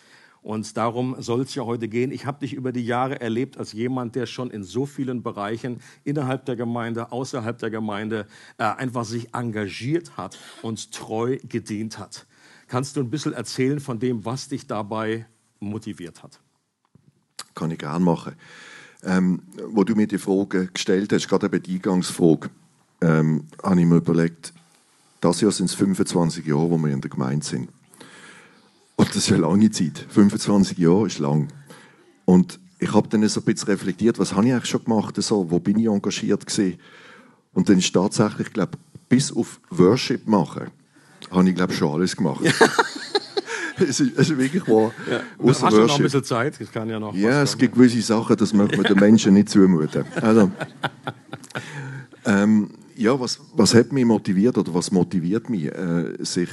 [0.41, 2.11] Und darum soll es ja heute gehen.
[2.11, 5.81] Ich habe dich über die Jahre erlebt als jemand, der schon in so vielen Bereichen
[6.03, 8.27] innerhalb der Gemeinde, außerhalb der Gemeinde
[8.59, 12.27] äh, einfach sich engagiert hat und treu gedient hat.
[12.67, 15.25] Kannst du ein bisschen erzählen von dem, was dich dabei
[15.59, 16.39] motiviert hat?
[17.53, 18.33] Kann ich gerne machen.
[19.03, 22.49] Ähm, wo du mir die Frage gestellt hast, gerade eben die Eingangsfrage,
[23.01, 24.53] ähm, habe ich mir überlegt,
[25.21, 27.69] das Jahr sind es 25 Jahre, wo wir in der Gemeinde sind.
[28.95, 30.05] Und das ist eine lange Zeit.
[30.09, 31.49] 25 Jahre ist lang.
[32.25, 35.49] Und ich habe dann so ein bisschen reflektiert, was habe ich eigentlich schon gemacht, so,
[35.49, 36.79] wo bin ich engagiert gewesen?
[37.53, 40.71] Und dann ist tatsächlich, ich glaube, bis auf Worship machen,
[41.35, 42.41] habe ich, glaube schon alles gemacht.
[43.77, 44.91] es, ist, es ist wirklich wahr.
[45.09, 45.21] Ja.
[45.47, 46.59] Hast du noch ein bisschen Zeit?
[46.59, 47.13] Ich kann ja noch.
[47.13, 50.05] Ja, es gibt gewisse Sachen, das möchte man den Menschen nicht zumuten.
[50.21, 50.51] Also,
[52.25, 56.49] ähm, ja, was, was hat mich motiviert oder was motiviert mich, äh, sich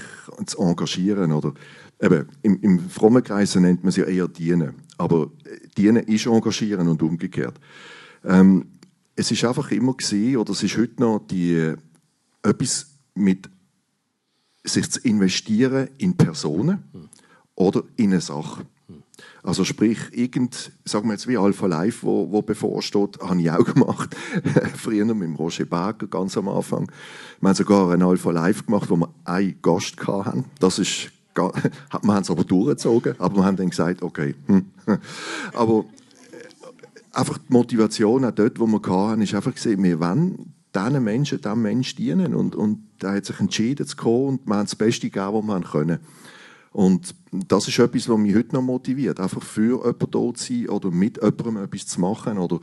[0.47, 1.33] zu engagieren?
[1.33, 1.55] Oder,
[2.01, 4.75] eben, im, Im frommen Kreis nennt man es ja eher dienen.
[4.99, 7.55] Aber äh, dienen ist engagieren und umgekehrt.
[8.25, 8.67] Ähm,
[9.15, 11.77] es ist einfach immer gesehen, oder es ist heute noch die, äh,
[12.43, 13.49] etwas mit
[14.65, 17.09] sich zu investieren in Personen
[17.55, 18.67] oder in eine Sache.
[19.43, 23.65] Also sprich, irgend, sagen wir jetzt wie Alpha Live, wo, wo bevorsteht, habe ich auch
[23.65, 24.17] gemacht.
[24.77, 26.91] Früher mit dem Roger Berger, ganz am Anfang.
[27.41, 30.45] Wir haben sogar ein Alpha Live gemacht, wo wir einen Gast hatten.
[30.61, 31.53] Das ist, wir
[31.93, 34.37] haben es aber durchgezogen, aber wir haben dann gesagt, okay.
[34.47, 34.67] Hm.
[35.55, 35.85] aber
[36.31, 41.05] äh, einfach die Motivation auch dort, wo wir hatten, ist einfach gesehen, wir wollen diesen
[41.05, 42.35] Menschen, diesem Menschen dienen.
[42.35, 45.45] Und, und er hat sich entschieden zu kommen und wir haben das Beste gegeben, was
[45.45, 45.99] wir können.
[46.73, 50.69] Und das ist etwas, was mich heute noch motiviert, einfach für jemanden da zu sein
[50.71, 52.61] oder mit jemandem etwas zu machen oder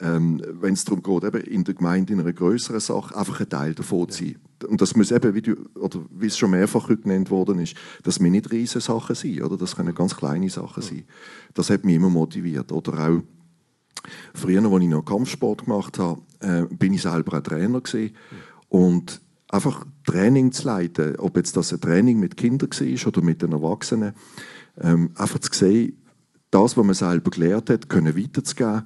[0.00, 3.48] ähm, wenn es darum geht, eben in der Gemeinde in einer größeren Sache einfach ein
[3.48, 4.36] Teil davon zu sein.
[4.68, 8.20] Und das muss eben, wie, du, oder wie es schon mehrfach genannt worden ist, dass
[8.20, 9.56] wir nicht riesige Sachen sind, oder?
[9.56, 11.04] Das können ganz kleine Sachen sein.
[11.54, 12.72] Das hat mich immer motiviert.
[12.72, 13.22] Oder auch
[14.34, 18.14] Früher, als ich noch Kampfsport gemacht habe, äh, bin ich selber ein Trainer gewesen.
[18.68, 23.42] Und einfach Training zu leiten, ob jetzt das ein Training mit Kindern war oder mit
[23.42, 24.14] den Erwachsenen,
[24.80, 25.98] ähm, einfach zu sehen,
[26.50, 28.82] das, was man selber gelernt hat, können weiterzugeben,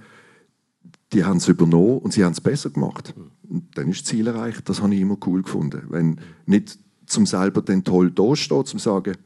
[1.13, 3.15] die haben es übernommen und sie haben es besser gemacht.
[3.49, 4.69] Und dann ist das Ziel erreicht.
[4.69, 5.83] Das habe ich immer cool gefunden.
[5.89, 9.17] Wenn nicht zum selber dann toll dasteht, zum sagen,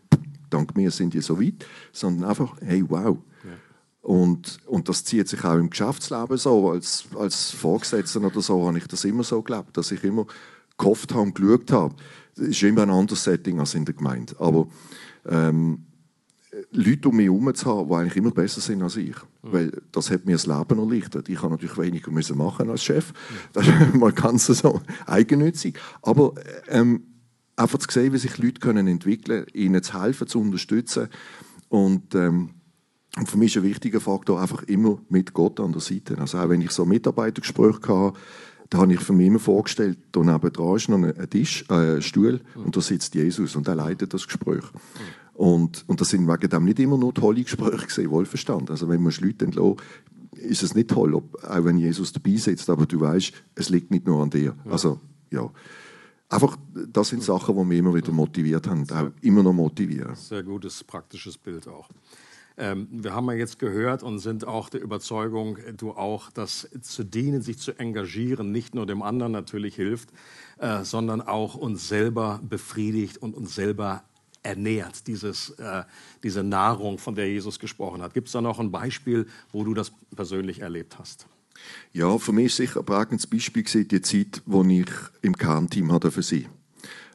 [0.50, 3.16] dank mir sind die so weit, sondern einfach, hey, wow,
[4.02, 6.70] und, und das zieht sich auch im Geschäftsleben so.
[6.70, 10.26] Als, als Vorgesetzter oder so habe ich das immer so gelebt, dass ich immer
[10.78, 11.94] gehofft habe und geschaut habe.
[12.34, 14.34] Das ist immer ein anderes Setting als in der Gemeinde.
[14.38, 14.68] Aber
[15.28, 15.84] ähm,
[16.72, 19.16] Leute um mich herum zu haben, die eigentlich immer besser sind als ich.
[19.42, 19.52] Mhm.
[19.52, 21.28] Weil das hat mir das Leben erleichtert.
[21.28, 23.12] Ich habe natürlich weniger müssen machen als Chef.
[23.52, 25.78] Das ist mal ganz so eigennützig.
[26.00, 26.34] Aber
[26.68, 27.04] ähm,
[27.56, 31.08] einfach zu sehen, wie sich Leute können entwickeln können, ihnen zu helfen, zu unterstützen.
[31.68, 32.54] Und ähm,
[33.16, 36.16] und für mich ist ein wichtiger Faktor einfach immer mit Gott an der Seite.
[36.18, 38.18] Also auch wenn ich so Mitarbeitergespräche hatte,
[38.68, 42.02] da habe ich für mich immer vorgestellt, da nebenan ist noch ein Tisch, äh, ein
[42.02, 42.66] Stuhl mhm.
[42.66, 44.62] und da sitzt Jesus und er leitet das Gespräch.
[45.34, 48.68] Und, und das sind wegen dem nicht immer nur tolle Gespräche gewesen, wohlverstanden.
[48.68, 49.76] Also wenn man Leute entlassen,
[50.34, 53.90] ist es nicht toll, ob, auch wenn Jesus dabei sitzt, aber du weißt, es liegt
[53.90, 54.54] nicht nur an dir.
[54.64, 54.70] Ja.
[54.70, 55.50] Also, ja.
[56.28, 56.56] einfach,
[56.92, 60.14] das sind Sachen, die mich immer wieder motiviert haben und auch immer noch motivieren.
[60.14, 61.88] Sehr gutes, praktisches Bild auch.
[62.56, 67.04] Ähm, wir haben ja jetzt gehört und sind auch der Überzeugung, du auch, dass zu
[67.04, 70.10] dienen, sich zu engagieren, nicht nur dem anderen natürlich hilft,
[70.58, 74.02] äh, sondern auch uns selber befriedigt und uns selber
[74.42, 75.84] ernährt, dieses, äh,
[76.22, 78.14] diese Nahrung, von der Jesus gesprochen hat.
[78.14, 81.26] Gibt es da noch ein Beispiel, wo du das persönlich erlebt hast?
[81.92, 84.86] Ja, für mich ist sicher ein prägendes Beispiel die Zeit, wo ich
[85.22, 86.48] im Kernteam für sie.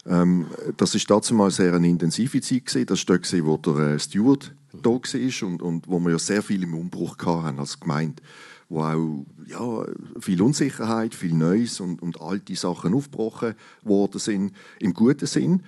[0.08, 2.86] Ähm, das ist dazu mal sehr eine intensive Zeit gewesen.
[2.86, 6.42] Das war dort, wo der äh, Steward da war und, und wo wir ja sehr
[6.42, 8.22] viel im Umbruch hatten als Gemeinde
[8.68, 9.86] wo auch ja,
[10.20, 15.62] viel Unsicherheit, viel Neues und, und alte Sachen aufgebrochen worden sind, im guten Sinn.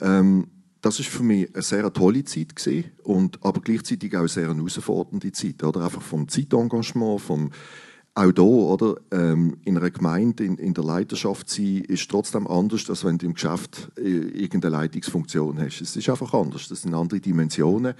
[0.00, 0.48] Ähm,
[0.82, 4.48] das ist für mich eine sehr tolle Zeit gewesen, und aber gleichzeitig auch eine sehr
[4.48, 7.50] herausfordernde Zeit, oder einfach vom Zeitengagement, vom
[8.14, 12.88] auch da, oder, ähm, in einer Gemeinde, in, in der Leiterschaft sein, ist trotzdem anders,
[12.90, 15.80] als wenn du im Geschäft äh, irgendeine Leitungsfunktion hast.
[15.80, 16.68] Es ist einfach anders.
[16.68, 17.94] Das sind andere Dimensionen.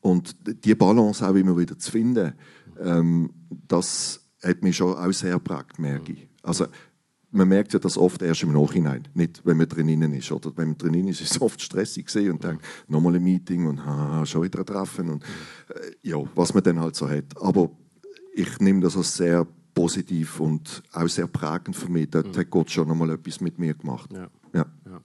[0.00, 2.34] Und die Balance auch immer wieder zu finden,
[2.80, 3.30] ähm,
[3.68, 6.28] das hat mich schon auch sehr geprägt, merke ich.
[6.42, 6.66] Also,
[7.30, 10.30] man merkt ja das oft erst im Nachhinein, nicht wenn man drinnen ist.
[10.30, 13.66] Oder wenn man drinnen ist, ist es oft stressig gesehen und denkt, nochmal ein Meeting
[13.66, 15.24] und ha, schon wieder ein Treffen und
[15.68, 17.40] äh, ja, was man dann halt so hat.
[17.40, 17.70] Aber
[18.34, 22.10] ich nehme das als sehr positiv und auch sehr prägend für mich.
[22.10, 22.40] Dort mhm.
[22.40, 24.10] hat Gott schon nochmal etwas mit mir gemacht.
[24.12, 24.28] Ja.
[24.52, 24.66] Ja.
[24.86, 25.00] ja.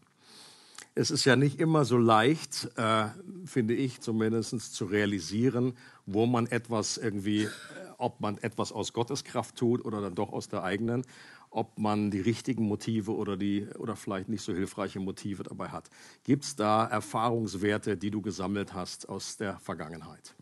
[0.95, 3.05] Es ist ja nicht immer so leicht, äh,
[3.45, 5.73] finde ich zumindest, zu realisieren,
[6.05, 7.49] wo man etwas irgendwie, äh,
[7.97, 11.03] ob man etwas aus Gottes Kraft tut oder dann doch aus der eigenen,
[11.51, 15.89] ob man die richtigen Motive oder, die, oder vielleicht nicht so hilfreiche Motive dabei hat.
[16.23, 20.35] Gibt es da Erfahrungswerte, die du gesammelt hast aus der Vergangenheit?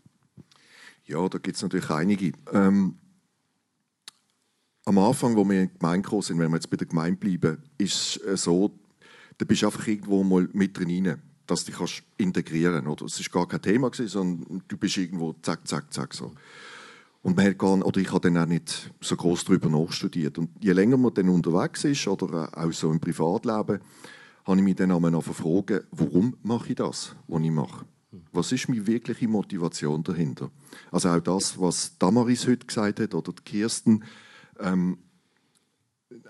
[1.08, 2.32] Ja, da gibt es natürlich einige.
[2.52, 2.98] Ähm,
[4.84, 7.18] am Anfang, wo wir in der Gemeinde gekommen sind, wenn wir jetzt bei der Gemeinde
[7.18, 8.78] bleiben, ist es äh, so,
[9.38, 11.16] da bist du einfach irgendwo mal mit drin,
[11.46, 13.18] dass du dich integrieren kannst.
[13.18, 16.12] Es war gar kein Thema, sondern du bist irgendwo zack, zack, zack.
[16.12, 16.34] So.
[17.22, 20.36] Und man hat gar, oder ich habe dann auch nicht so groß darüber nachstudiert.
[20.36, 23.80] Und je länger man dann unterwegs ist, oder auch so im Privatleben,
[24.44, 27.86] habe ich mich dann einmal fragen, warum mache ich das, was ich mache?
[28.32, 30.50] Was ist meine wirkliche Motivation dahinter?
[30.90, 34.04] Also auch das, was Damaris heute gesagt hat oder Kirsten,
[34.58, 34.98] ähm,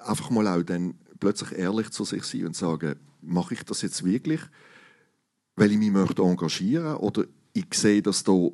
[0.05, 4.05] einfach mal auch dann plötzlich ehrlich zu sich sein und sagen, mache ich das jetzt
[4.05, 4.41] wirklich,
[5.57, 8.51] weil ich mich möchte engagieren oder ich sehe, dass da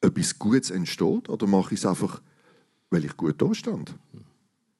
[0.00, 2.22] etwas Gutes entsteht oder mache ich es einfach,
[2.90, 3.94] weil ich gut da stand?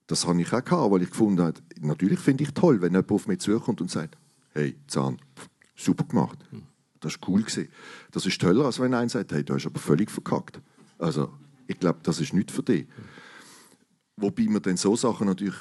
[0.07, 3.11] Das habe ich auch gehabt, weil ich gefunden habe, natürlich finde ich toll, wenn jemand
[3.11, 4.17] auf mich zukommt und sagt,
[4.53, 5.19] hey, Zahn,
[5.75, 6.39] super gemacht.
[7.01, 7.45] Das war cool.
[8.11, 10.61] Das ist toller, als wenn einer sagt, hey, du hast aber völlig verkackt.
[10.99, 11.33] Also,
[11.67, 12.87] ich glaube, das ist nicht für dich.
[14.17, 15.57] Wobei wir dann so Sachen natürlich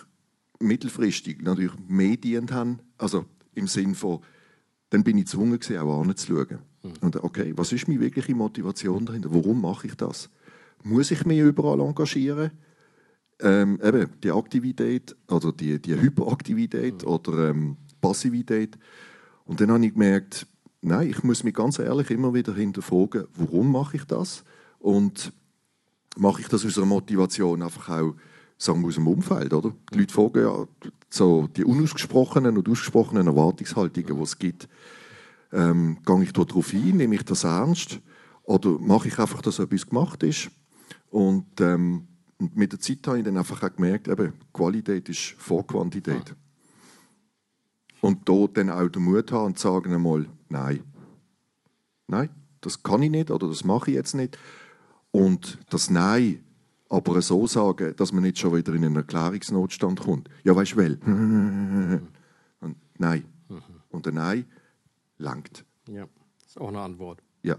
[0.59, 4.19] mittelfristig natürlich Medien haben, also im Sinn von,
[4.89, 6.59] dann bin ich gezwungen gewesen, auch anzuschauen.
[6.83, 6.93] Mhm.
[7.01, 9.33] Und okay, was ist meine wirkliche Motivation dahinter?
[9.33, 10.29] Warum mache ich das?
[10.83, 12.51] Muss ich mich überall engagieren?
[13.41, 17.07] Ähm, eben, die Aktivität oder die, die Hyperaktivität mhm.
[17.07, 18.77] oder ähm, Passivität.
[19.45, 20.47] Und dann habe ich gemerkt,
[20.87, 24.43] Nein, ich muss mich ganz ehrlich immer wieder hinterfragen, warum mache ich das?
[24.77, 25.33] Und
[26.15, 28.13] mache ich das aus einer Motivation einfach auch
[28.59, 29.73] sagen wir, aus dem Umfeld, oder?
[29.91, 30.67] Die Leute fragen ja
[31.09, 34.69] so die unausgesprochenen und ausgesprochenen Erwartungshaltungen, die es gibt.
[35.51, 37.99] Ähm, gehe ich darauf ein, nehme ich das ernst
[38.43, 40.51] oder mache ich einfach, dass etwas gemacht ist?
[41.09, 45.65] Und ähm, mit der Zeit habe ich dann einfach auch gemerkt, eben, Qualität ist vor
[45.65, 46.35] Quantität.
[48.01, 50.83] Und da dann auch den Mut haben und sagen einmal, nein,
[52.07, 52.29] nein,
[52.61, 54.37] das kann ich nicht oder das mache ich jetzt nicht.
[55.11, 56.45] Und das Nein
[56.89, 60.29] aber so sagen, dass man nicht schon wieder in einen Erklärungsnotstand kommt.
[60.43, 60.99] Ja, weißt du, weil.
[62.59, 63.25] Und nein.
[63.89, 64.45] Und der Nein
[65.17, 65.65] langt.
[65.89, 66.07] Ja,
[66.45, 67.21] ist auch eine Antwort.
[67.43, 67.57] Ja.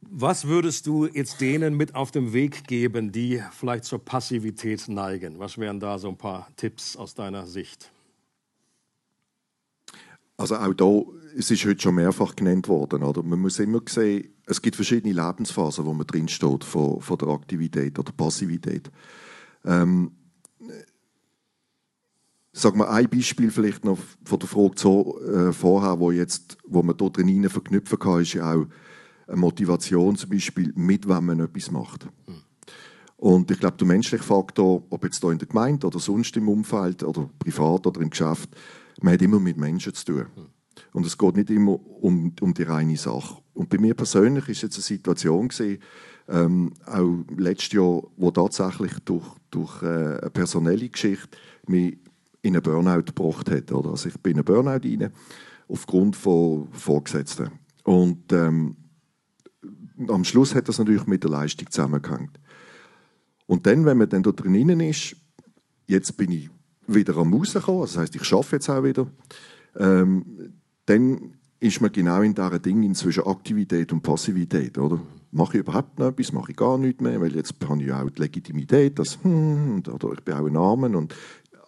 [0.00, 5.38] Was würdest du jetzt denen mit auf den Weg geben, die vielleicht zur Passivität neigen?
[5.38, 7.90] Was wären da so ein paar Tipps aus deiner Sicht?
[10.44, 11.02] Also auch da,
[11.38, 13.22] es ist heute schon mehrfach genannt worden, oder?
[13.22, 17.98] Man muss immer sehen, es gibt verschiedene Lebensphasen, wo man drinsteht von, von der Aktivität
[17.98, 18.90] oder Passivität.
[19.64, 20.10] Ähm,
[22.52, 26.82] Sag mal ein Beispiel vielleicht noch von der Frage so, äh, vorher, wo, jetzt, wo
[26.82, 28.66] man dort drin verknüpfen kann, ist ja auch
[29.26, 32.04] eine Motivation zum Beispiel, mit wem man etwas macht.
[32.26, 32.43] Mhm.
[33.24, 36.46] Und ich glaube, der menschliche Faktor, ob jetzt hier in der Gemeinde oder sonst im
[36.46, 38.50] Umfeld oder privat oder im Geschäft,
[39.00, 40.26] man hat immer mit Menschen zu tun.
[40.92, 43.38] Und es geht nicht immer um, um die reine Sache.
[43.54, 45.78] Und bei mir persönlich ist jetzt eine Situation gewesen,
[46.28, 51.96] ähm, auch letztes Jahr, wo tatsächlich durch, durch äh, eine personelle Geschichte mich
[52.42, 53.72] in einen Burnout gebracht hat.
[53.72, 53.88] Oder?
[53.88, 55.10] Also ich bin in einen Burnout rein,
[55.66, 57.52] aufgrund von Vorgesetzten.
[57.84, 58.76] Und ähm,
[60.08, 62.38] am Schluss hat das natürlich mit der Leistung zusammengehängt.
[63.46, 65.16] Und dann, wenn man dann da drinnen ist,
[65.86, 66.50] jetzt bin ich
[66.86, 69.06] wieder am rausgekommen, das heißt, ich schaffe jetzt auch wieder,
[69.76, 70.54] ähm,
[70.86, 75.00] dann ist man genau in diesem Ding zwischen Aktivität und Passivität, oder?
[75.30, 78.08] Mache ich überhaupt noch etwas, mache ich gar nichts mehr, weil jetzt habe ich auch
[78.10, 81.14] die Legitimität, das hm, oder ich bin auch ein Armen und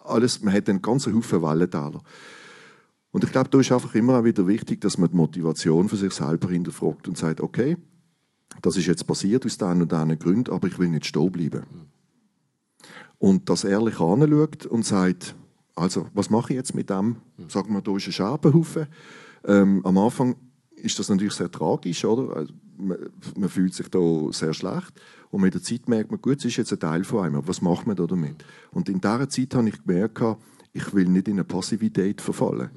[0.05, 2.01] alles, man hat einen ganzen Haufen Wellentäler.
[3.11, 6.13] Und ich glaube, da ist einfach immer wieder wichtig, dass man die Motivation für sich
[6.13, 7.77] selber hinterfragt und sagt, okay,
[8.61, 11.63] das ist jetzt passiert aus diesen und diesen Gründen, aber ich will nicht stehen bleiben.
[13.19, 15.35] Und das ehrlich anschaut und sagt,
[15.75, 17.17] also, was mache ich jetzt mit dem?
[17.49, 18.87] Sagen wir, da ist ein Scherbenhaufen.
[19.45, 20.35] Ähm, am Anfang
[20.75, 22.35] ist das natürlich sehr tragisch, oder?
[22.35, 22.97] Also, man,
[23.35, 23.99] man, fühlt sich da
[24.31, 24.93] sehr schlecht.
[25.29, 27.47] Und mit der Zeit merkt man, gut, es ist jetzt ein Teil von einem.
[27.47, 28.43] Was macht man da damit?
[28.71, 30.23] Und in dieser Zeit habe ich gemerkt,
[30.73, 32.69] ich will nicht in eine Passivität verfallen.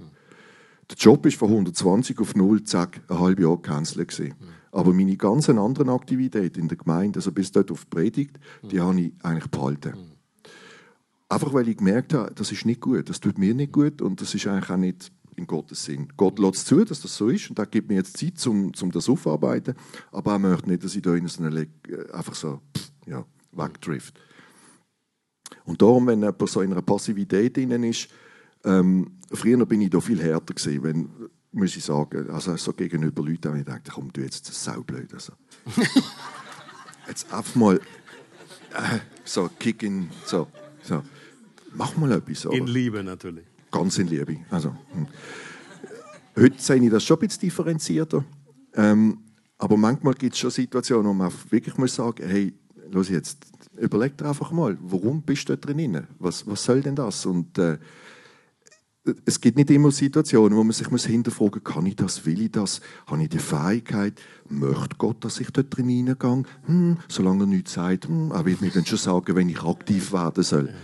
[0.90, 4.34] Der Job ist von 120 auf 0, zack, ein halbes Jahr gecancelt gewesen.
[4.72, 8.80] Aber meine ganzen anderen Aktivitäten in der Gemeinde, also bis dort auf die Predigt, die
[8.80, 9.94] habe ich eigentlich behalten.
[11.28, 14.20] Einfach weil ich gemerkt habe, das ist nicht gut, das tut mir nicht gut und
[14.20, 16.08] das ist eigentlich auch nicht in Gottes Sinn.
[16.16, 18.90] Gott lässt zu, dass das so ist und da gibt mir jetzt Zeit, um, um
[18.90, 19.74] das aufzuarbeiten,
[20.12, 22.60] aber er möchte nicht, dass ich da in so eine, äh, einfach so
[23.06, 24.20] ja, wegdrift.
[25.64, 28.08] Und darum, wenn jemand so in einer Passivität drin ist,
[28.64, 31.10] ähm, früher bin ich da viel härter gewesen, wenn,
[31.52, 35.12] muss ich sagen, also so gegenüber Leuten habe ich gedacht, komm, du jetzt, das saublöd.
[35.12, 35.32] Also.
[37.08, 40.46] jetzt einfach mal äh, so kicken, so,
[40.82, 41.02] so,
[41.74, 42.46] mach mal etwas.
[42.46, 42.56] Oder?
[42.56, 43.44] In Liebe natürlich.
[43.70, 44.38] Ganz in Liebe.
[44.50, 45.06] Also, hm.
[46.36, 48.24] Heute sehe ich das schon ein bisschen differenzierter.
[48.74, 49.18] Ähm,
[49.58, 52.54] aber manchmal gibt es schon Situationen, wo man wirklich muss sagen hey,
[52.90, 53.44] los jetzt,
[53.76, 56.06] überleg dir einfach mal, warum bist du da drin?
[56.18, 57.26] Was, was soll denn das?
[57.26, 57.78] Und äh,
[59.24, 62.42] es gibt nicht immer Situationen, wo man sich muss hinterfragen muss, kann ich das, will
[62.42, 66.42] ich das, habe ich die Fähigkeit, möchte Gott, dass ich dort drin hineingehe?
[66.66, 70.12] Hm, solange er nichts sagt, hm, er wird mir dann schon sagen, wenn ich aktiv
[70.12, 70.74] werden soll.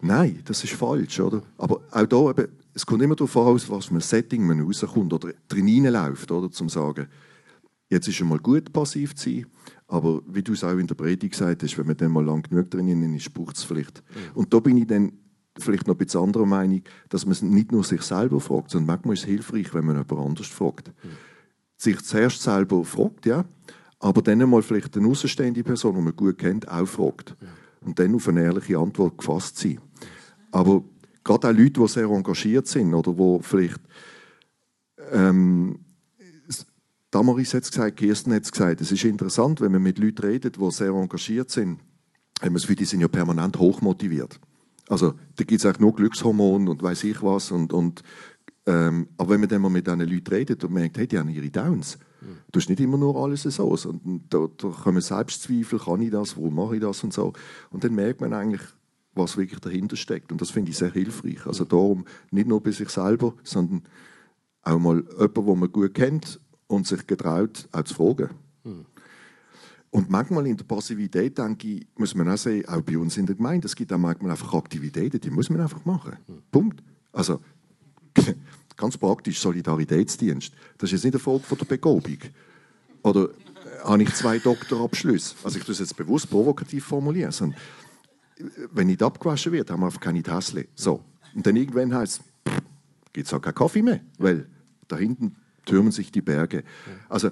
[0.00, 1.42] Nein, das ist falsch, oder?
[1.58, 4.60] Aber auch da, eben, es kommt immer darauf an, aus was für ein Setting man
[4.60, 6.50] rauskommt oder drin läuft, oder?
[6.50, 7.06] Zum sagen,
[7.90, 9.46] jetzt ist es mal gut, passiv zu sein,
[9.88, 12.42] aber wie du es auch in der Predigt gesagt hast, wenn man dann mal lang
[12.42, 14.02] genug drin ist, braucht es vielleicht.
[14.34, 15.12] Und da bin ich dann
[15.58, 19.14] vielleicht noch ein bisschen anderer Meinung, dass man nicht nur sich selber fragt, sondern manchmal
[19.14, 20.88] ist es hilfreich, wenn man jemand anders fragt.
[20.88, 21.08] Mhm.
[21.76, 23.44] Sich zuerst selber fragt, ja,
[23.98, 27.36] aber dann mal vielleicht eine außenstehende Person, die man gut kennt, auch fragt.
[27.40, 27.88] Mhm.
[27.88, 29.80] Und dann auf eine ehrliche Antwort gefasst sein.
[30.52, 30.84] Aber
[31.24, 33.80] gerade auch Leute, die sehr engagiert sind oder wo vielleicht
[35.10, 35.80] ähm,
[37.12, 40.22] Damaris hat es gesagt, Kirsten hat es gesagt, es ist interessant, wenn man mit Leuten
[40.22, 41.78] redet, die sehr engagiert sind,
[42.40, 44.40] haben wir das Gefühl, die sind ja permanent hochmotiviert.
[44.88, 47.50] Also da gibt es auch nur Glückshormone und weiß ich was.
[47.50, 48.02] Und, und,
[48.66, 51.28] ähm, aber wenn man dann mal mit diesen Leuten redet und merkt, hey, die haben
[51.28, 52.38] ihre Downs, mhm.
[52.50, 53.64] das ist nicht immer nur alles so.
[53.66, 57.32] Und da, da kommen Selbstzweifel, kann ich das, wo mache ich das und so.
[57.70, 58.62] Und dann merkt man eigentlich,
[59.14, 60.32] was wirklich dahinter steckt.
[60.32, 61.46] Und das finde ich sehr hilfreich.
[61.46, 63.82] Also darum nicht nur bei sich selber, sondern
[64.62, 68.30] auch mal jemanden, den man gut kennt und sich getraut, auch zu fragen.
[68.64, 68.86] Mhm.
[69.92, 73.26] Und manchmal in der Passivität, denke ich, muss man auch sehen, auch bei uns in
[73.26, 76.16] der Gemeinde, es gibt auch manchmal einfach Aktivitäten, die muss man einfach machen.
[76.26, 76.42] Mhm.
[76.50, 76.82] Punkt.
[77.12, 77.40] Also,
[78.76, 80.54] ganz praktisch, Solidaritätsdienst.
[80.78, 82.16] Das ist jetzt nicht eine Folge von der Begobung.
[83.02, 85.34] Oder äh, habe ich zwei Doktorabschlüsse?
[85.44, 87.60] Also ich das jetzt bewusst provokativ formulieren, sondern
[88.72, 90.68] wenn nicht abgewaschen wird, haben wir einfach keine Tasse.
[90.74, 91.04] So.
[91.34, 92.52] Und dann irgendwann heißt es,
[93.12, 94.46] gibt es auch keinen Kaffee mehr, weil
[94.88, 95.36] da hinten
[95.66, 96.64] türmen sich die Berge.
[97.10, 97.30] Also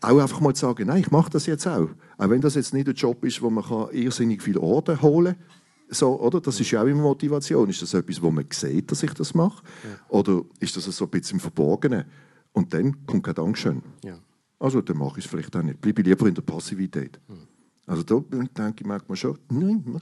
[0.00, 1.88] auch einfach mal zu sagen, nein, ich mache das jetzt auch.
[2.18, 5.34] Auch wenn das jetzt nicht ein Job ist, wo man kann irrsinnig viel Orden holen
[5.34, 5.44] kann.
[5.90, 6.40] So, oder?
[6.40, 7.68] Das ist ja auch immer Motivation.
[7.68, 9.62] Ist das etwas, wo man sieht, dass ich das mache?
[9.82, 9.98] Ja.
[10.08, 12.04] Oder ist das so ein bisschen im Verborgenen?
[12.52, 13.82] Und dann kommt kein Dankeschön.
[14.04, 14.18] Ja.
[14.58, 15.80] Also dann mache ich es vielleicht auch nicht.
[15.80, 17.18] Bleibe lieber in der Passivität.
[17.28, 17.48] Mhm.
[17.86, 20.00] Also da denke ich manchmal schon, nein,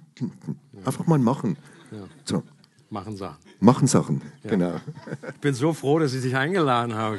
[0.85, 1.57] einfach mal machen.
[1.91, 2.05] Ja.
[2.25, 2.43] So.
[2.91, 3.37] Machen Sachen.
[3.61, 4.51] Machen Sachen, ja.
[4.51, 4.81] genau.
[5.35, 7.19] Ich bin so froh, dass Sie sich eingeladen haben.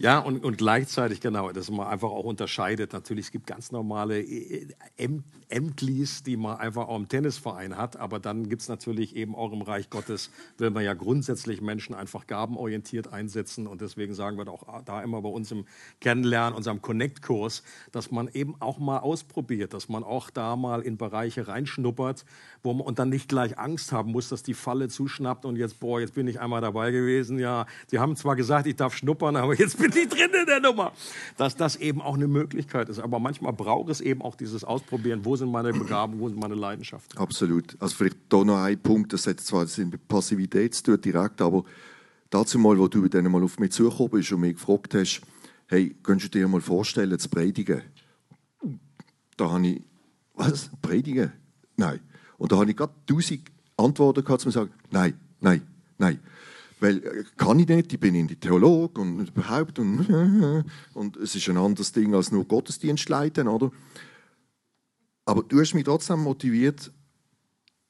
[0.00, 2.94] Ja, und, und gleichzeitig, genau, dass man einfach auch unterscheidet.
[2.94, 4.24] Natürlich, es gibt ganz normale
[5.50, 9.52] Ämtlis, die man einfach auch im Tennisverein hat, aber dann gibt es natürlich eben auch
[9.52, 13.66] im Reich Gottes, will man ja grundsätzlich Menschen einfach gabenorientiert einsetzen.
[13.66, 15.66] Und deswegen sagen wir auch da immer bei uns im
[16.00, 20.96] Kennenlernen, unserem Connect-Kurs, dass man eben auch mal ausprobiert, dass man auch da mal in
[20.96, 22.24] Bereiche reinschnuppert,
[22.62, 25.78] wo man und dann nicht gleich Angst haben muss, dass die Falle zuschnappt und jetzt,
[25.78, 29.36] boah, jetzt bin ich einmal dabei gewesen, ja, die haben zwar gesagt, ich darf schnuppern,
[29.36, 30.92] aber jetzt bin bin nicht drin in der Nummer.
[31.36, 32.98] Dass das eben auch eine Möglichkeit ist.
[32.98, 35.24] Aber manchmal braucht es eben auch dieses Ausprobieren.
[35.24, 37.18] Wo sind meine Begabungen, wo sind meine Leidenschaften?
[37.18, 37.76] Absolut.
[37.80, 41.64] Also vielleicht da noch ein Punkt, das hat zwar mit Passivität zu tun, direkt, aber
[42.30, 45.20] dazu mal, wo du dann mal auf mich zugekommen bist und mich gefragt hast,
[45.66, 47.82] hey, könntest du dir mal vorstellen, zu predigen?
[49.36, 49.82] Da habe ich,
[50.34, 51.32] was, predigen?
[51.76, 52.00] Nein.
[52.38, 53.42] Und da habe ich gerade tausend
[53.76, 55.62] Antworten gehabt, um zu sagen, nein, nein,
[55.98, 56.18] nein.
[56.80, 60.06] Weil äh, kann ich nicht, ich bin in die Theolog und überhaupt und,
[60.94, 63.70] und es ist ein anderes Ding als nur Gottesdienst leiten, oder?
[65.26, 66.90] Aber du hast mich trotzdem motiviert,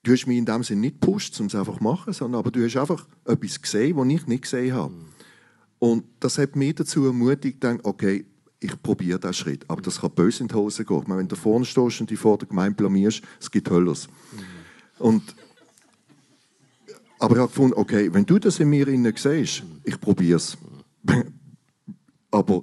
[0.02, 2.50] du hast mich in dem Sinne nicht gepusht, um es einfach zu machen, sondern aber
[2.50, 4.94] du hast einfach etwas gesehen, was ich nicht gesehen habe.
[5.78, 8.26] Und das hat mich dazu ermutigt, dann, okay,
[8.60, 9.64] ich probiere diesen Schritt.
[9.68, 11.02] Aber das kann böse in die Hose gehen.
[11.06, 14.06] meine, wenn du vorne stehst und dich vor der Gemeinde blamierst, es gibt Höllers.
[14.06, 14.42] Mhm.
[14.98, 15.34] Und,
[17.20, 20.56] aber ich habe gefunden, okay, wenn du das in mir innen siehst, ich probiere es.
[22.30, 22.62] aber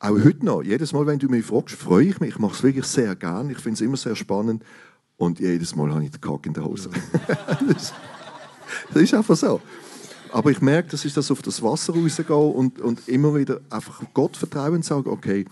[0.00, 2.30] auch heute noch, jedes Mal, wenn du mich fragst, freue ich mich.
[2.30, 3.50] Ich mache es wirklich sehr gern.
[3.50, 4.64] Ich finde es immer sehr spannend.
[5.16, 6.90] Und jedes Mal habe ich den Kack in der Hose.
[7.68, 7.94] das,
[8.92, 9.60] das ist einfach so.
[10.32, 14.02] Aber ich merke, das ist das auf das Wasser rausgehen und, und immer wieder einfach
[14.12, 15.44] Gott vertrauen und sagen, okay,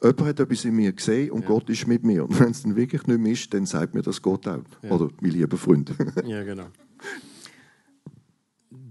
[0.00, 1.48] jemand hat etwas in mir gesehen und ja.
[1.48, 2.22] Gott ist mit mir.
[2.24, 4.60] Und wenn es dann wirklich nicht mehr ist, dann sagt mir das Gott auch.
[4.82, 4.90] Ja.
[4.92, 5.92] Oder mein lieber Freund.
[6.24, 6.66] ja, genau.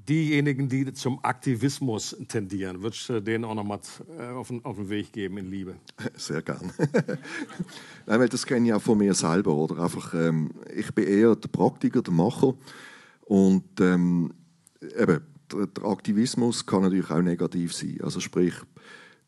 [0.07, 3.79] Diejenigen, die zum Aktivismus tendieren, würdest du denen auch noch mal
[4.17, 5.75] äh, auf den, auf den Weg geben in Liebe?
[6.15, 6.71] Sehr gern.
[8.05, 9.53] Nein, weil das kenne ich auch von mir selber.
[9.53, 9.83] Oder?
[9.83, 12.53] Einfach, ähm, ich bin eher der Praktiker, der Macher.
[13.25, 14.33] Und ähm,
[14.81, 17.97] eben, der Aktivismus kann natürlich auch negativ sein.
[18.01, 18.53] Also sprich,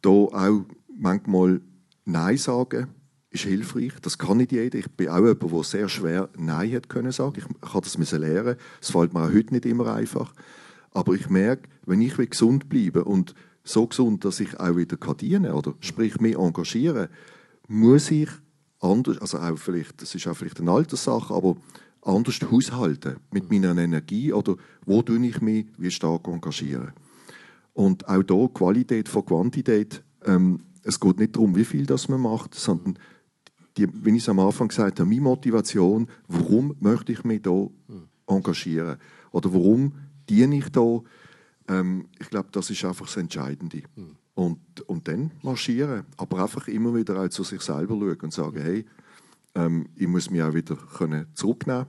[0.02, 0.66] da auch
[0.98, 1.60] manchmal
[2.06, 2.88] Nein sagen
[3.32, 3.94] ist hilfreich.
[4.02, 4.80] Das kann nicht jeder.
[4.80, 7.38] Ich bin auch jemand, der sehr schwer Nein hat können sagen.
[7.38, 8.56] Ich kann das lernen.
[8.82, 10.34] Es fällt mir auch heute nicht immer einfach.
[10.92, 15.44] Aber ich merke, wenn ich gesund bleibe und so gesund, dass ich auch wieder dienen
[15.44, 17.10] kann, oder sprich mich engagieren,
[17.68, 18.30] muss ich
[18.80, 21.56] anders, also auch vielleicht, das ist auch vielleicht eine Alterssache, aber
[22.02, 26.94] anders haushalten mit meiner Energie oder wo tue ich mich wie stark engagieren.
[27.74, 30.04] Und auch da Qualität von Quantität.
[30.26, 32.98] Ähm, es geht nicht darum, wie viel das man macht, sondern
[33.78, 37.68] die, wie ich es am Anfang gesagt habe, meine Motivation, warum möchte ich mich da
[38.28, 38.98] engagieren
[39.32, 39.94] oder warum
[40.30, 41.02] diene ich da?
[41.68, 43.84] Ähm, ich glaube, das ist einfach das Entscheidende.
[44.36, 48.62] Und, und dann marschieren, aber einfach immer wieder auch zu sich selber schauen und sagen,
[48.62, 48.86] hey,
[49.56, 51.88] ähm, ich muss mich auch wieder können zurücknehmen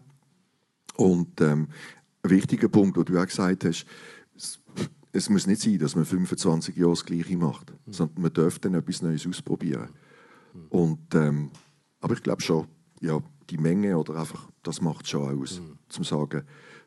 [0.97, 1.68] Und ähm,
[2.22, 3.86] ein wichtiger Punkt, den du auch gesagt hast,
[4.36, 4.61] es,
[5.12, 7.93] es, muss nicht sein, dass man 25 Jahre das Gleiche macht, mhm.
[7.93, 9.91] sondern man darf dann etwas Neues ausprobieren.
[10.53, 10.66] Mhm.
[10.68, 11.51] Und, ähm,
[12.01, 12.66] aber ich glaube schon,
[13.01, 15.78] ja, die Menge oder einfach, das macht schon aus, mhm.
[15.88, 16.43] zum sagen,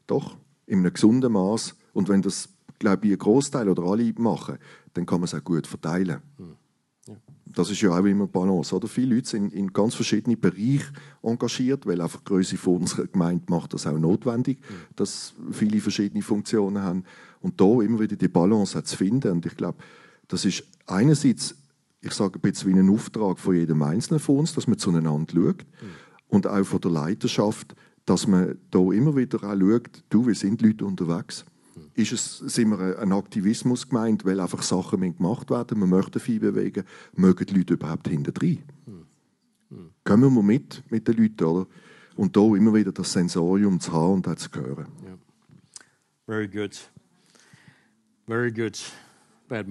[0.07, 2.49] doch, in einem gesunden Maß und wenn das,
[2.79, 4.57] glaube ich, ein Großteil oder alle machen,
[4.93, 6.21] dann kann man es auch gut verteilen.
[6.37, 6.55] Mhm
[7.53, 8.75] das ist ja auch immer Balance.
[8.75, 8.87] Oder?
[8.87, 13.45] Viele Leute sind in ganz verschiedenen Bereichen engagiert, weil einfach die Größe von unserer Gemeinde
[13.47, 14.95] macht das auch notwendig, mhm.
[14.95, 17.03] dass viele verschiedene Funktionen haben.
[17.41, 19.31] Und da immer wieder die Balance zu finden.
[19.31, 19.77] Und ich glaube,
[20.27, 21.55] das ist einerseits,
[22.01, 25.33] ich sage ein bisschen wie ein Auftrag von jedem Einzelnen von uns, dass man zueinander
[25.33, 25.57] schaut.
[25.57, 25.87] Mhm.
[26.27, 27.75] Und auch von der Leiterschaft,
[28.05, 31.45] dass man da immer wieder auch schaut, du, wir sind Leute unterwegs
[31.95, 36.39] ist es, sind wir ein Aktivismus gemeint, weil einfach Sachen gemacht werden, man möchte viel
[36.39, 36.83] bewegen,
[37.15, 38.63] mögen die Leute überhaupt hinter drin?
[38.85, 39.05] Hm.
[39.69, 39.89] Hm.
[40.03, 41.67] Kommen wir mit, mit den Leuten, oder?
[42.15, 44.87] Und da immer wieder das Sensorium zu haben und auch zu hören.
[45.03, 45.17] Yeah.
[46.25, 46.89] Very good.
[48.27, 48.79] Very good,
[49.49, 49.67] bad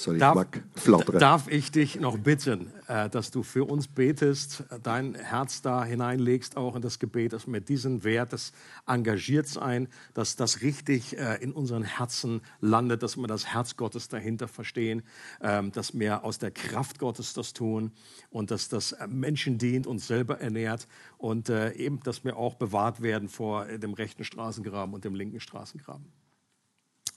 [0.00, 0.04] man.
[0.04, 1.18] Soll ich darf, flattern?
[1.18, 6.56] Darf ich dich noch bitten, äh, dass du für uns betest, dein Herz da hineinlegst,
[6.56, 8.52] auch in das Gebet, dass wir diesen Wert des
[8.86, 14.48] Engagiertsein, dass das richtig äh, in unseren Herzen landet, dass wir das Herz Gottes dahinter
[14.48, 15.02] verstehen,
[15.40, 17.92] ähm, dass wir aus der Kraft Gottes das tun
[18.30, 20.88] und dass das Menschen dient, uns selber ernährt
[21.18, 25.40] und äh, eben, dass wir auch bewahrt werden vor dem rechten Straßengraben und dem linken
[25.40, 26.06] Straßengraben.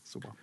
[0.03, 0.35] Super.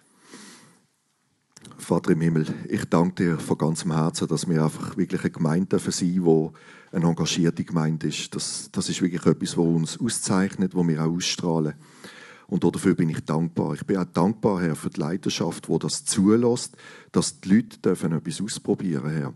[1.79, 5.67] Vater im Himmel, ich danke dir von ganzem Herzen, dass wir einfach wirklich eine Gemeinde
[5.67, 6.51] dürfen sein die
[6.93, 8.35] eine engagierte Gemeinde ist.
[8.35, 11.75] Das, das ist wirklich etwas, was uns auszeichnet, was wir auch ausstrahlen.
[12.49, 13.75] Und dafür bin ich dankbar.
[13.75, 16.77] Ich bin auch dankbar, Herr, für die Leidenschaft, wo das zulässt,
[17.13, 19.35] dass die Leute dürfen etwas ausprobieren, Herr.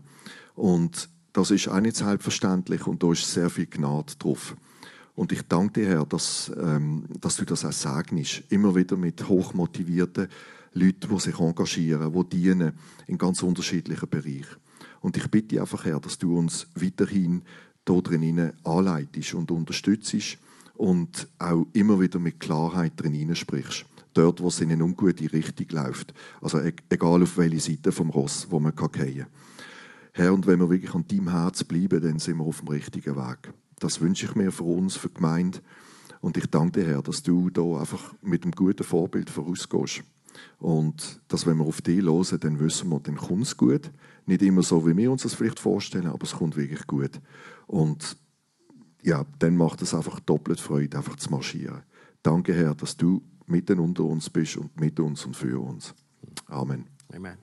[0.55, 4.55] Und das ist auch nicht selbstverständlich und da ist sehr viel Gnade drauf.
[5.15, 9.29] Und ich danke dir, Herr, dass, ähm, dass du das auch segnest, immer wieder mit
[9.29, 10.27] hochmotivierten
[10.75, 12.73] Leute, die sich engagieren, die dienen
[13.07, 14.57] in ganz unterschiedlichen Bereichen.
[15.01, 17.43] Und ich bitte einfach, Herr, dass du uns weiterhin
[17.85, 20.37] da drin anleitest und unterstützt
[20.75, 23.85] und auch immer wieder mit Klarheit drin sprichst.
[24.15, 26.13] dort, wo es in eine ungute Richtung läuft.
[26.41, 29.27] Also e-, egal auf welche Seite vom Ross, wo man kann fallen
[30.13, 33.17] Herr, und wenn wir wirklich an deinem Herz bleiben, dann sind wir auf dem richtigen
[33.17, 33.53] Weg.
[33.79, 35.59] Das wünsche ich mir für uns, für die Gemeinde.
[36.21, 40.03] Und ich danke dir, Herr, dass du da einfach mit einem guten Vorbild vorausgehst.
[40.59, 43.91] Und dass, wenn wir auf dich hören, dann wissen wir, dann kommt es gut.
[44.25, 47.21] Nicht immer so, wie wir uns das vielleicht vorstellen, aber es kommt wirklich gut.
[47.67, 48.17] Und
[49.03, 51.83] ja, dann macht es einfach doppelt Freude, einfach zu marschieren.
[52.23, 55.93] Danke, Herr, dass du mitten unter uns bist und mit uns und für uns.
[56.47, 56.85] Amen.
[57.13, 57.37] Amen.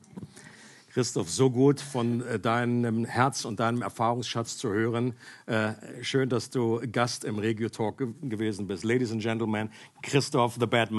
[0.92, 5.14] Christoph, so gut von äh, deinem Herz und deinem Erfahrungsschatz zu hören.
[5.46, 5.72] Äh,
[6.02, 8.84] schön, dass du Gast im Regio Talk gewesen bist.
[8.84, 9.70] Ladies and Gentlemen,
[10.02, 10.90] Christoph, the Bad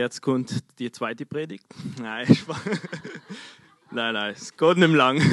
[0.00, 1.66] jetzt kommt die zweite Predigt.
[2.00, 2.26] Nein,
[3.90, 5.22] nein, nein, es geht nicht mehr lang.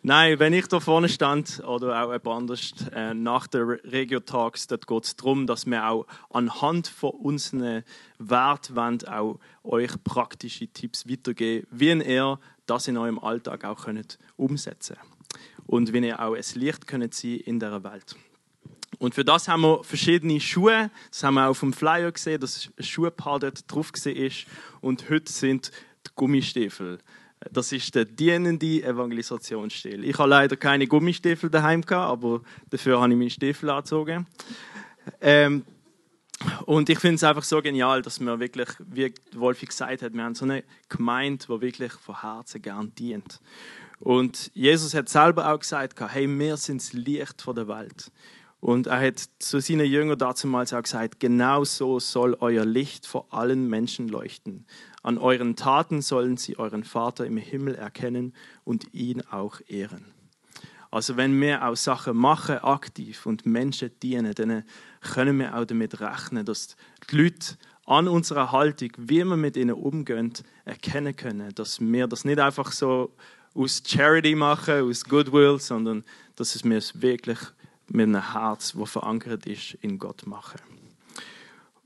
[0.00, 4.68] Nein, wenn ich da vorne stand oder auch jemand anders äh, nach der Regio Talks,
[4.68, 7.82] dort geht es darum, dass wir auch anhand von unseren
[8.18, 14.96] Werten auch euch praktische Tipps weitergeben, wie ihr das in eurem Alltag auch könnt umsetzen
[15.66, 18.14] und wie ihr auch ein Licht könnt sein in der Welt.
[18.98, 20.90] Und für das haben wir verschiedene Schuhe.
[21.10, 24.46] Das haben wir auch dem Flyer gesehen, dass ein Schuhpaar dort drauf ist.
[24.80, 25.70] Und heute sind
[26.06, 26.98] die Gummistiefel.
[27.52, 30.04] Das ist der dienende Evangelisationsstil.
[30.04, 32.40] Ich habe leider keine Gummistiefel daheim aber
[32.70, 34.26] dafür habe ich meine Stiefel angezogen.
[35.20, 35.64] Ähm,
[36.66, 40.22] und ich finde es einfach so genial, dass wir wirklich, wie Wolfi gesagt hat, wir
[40.22, 43.40] haben so eine Gemeinde, die wirklich von Herzen gern dient.
[44.00, 48.12] Und Jesus hat selber auch gesagt, hey, wir sind das Licht der Welt.
[48.60, 53.32] Und er hat zu seinen Jüngern damals auch gesagt, genau so soll euer Licht vor
[53.32, 54.66] allen Menschen leuchten.
[55.02, 58.34] An euren Taten sollen sie euren Vater im Himmel erkennen
[58.64, 60.06] und ihn auch ehren.
[60.90, 64.64] Also wenn wir auch Sachen machen, aktiv und Menschen dienen, dann
[65.00, 66.76] können wir auch damit rechnen, dass
[67.10, 70.32] die Leute an unserer Haltung, wie wir mit ihnen umgehen,
[70.64, 73.14] erkennen können, dass wir das nicht einfach so
[73.54, 76.04] aus Charity machen, aus Goodwill, sondern
[76.36, 77.38] dass es wirklich
[77.88, 80.60] mit einem Herz, das verankert ist in Gott machen.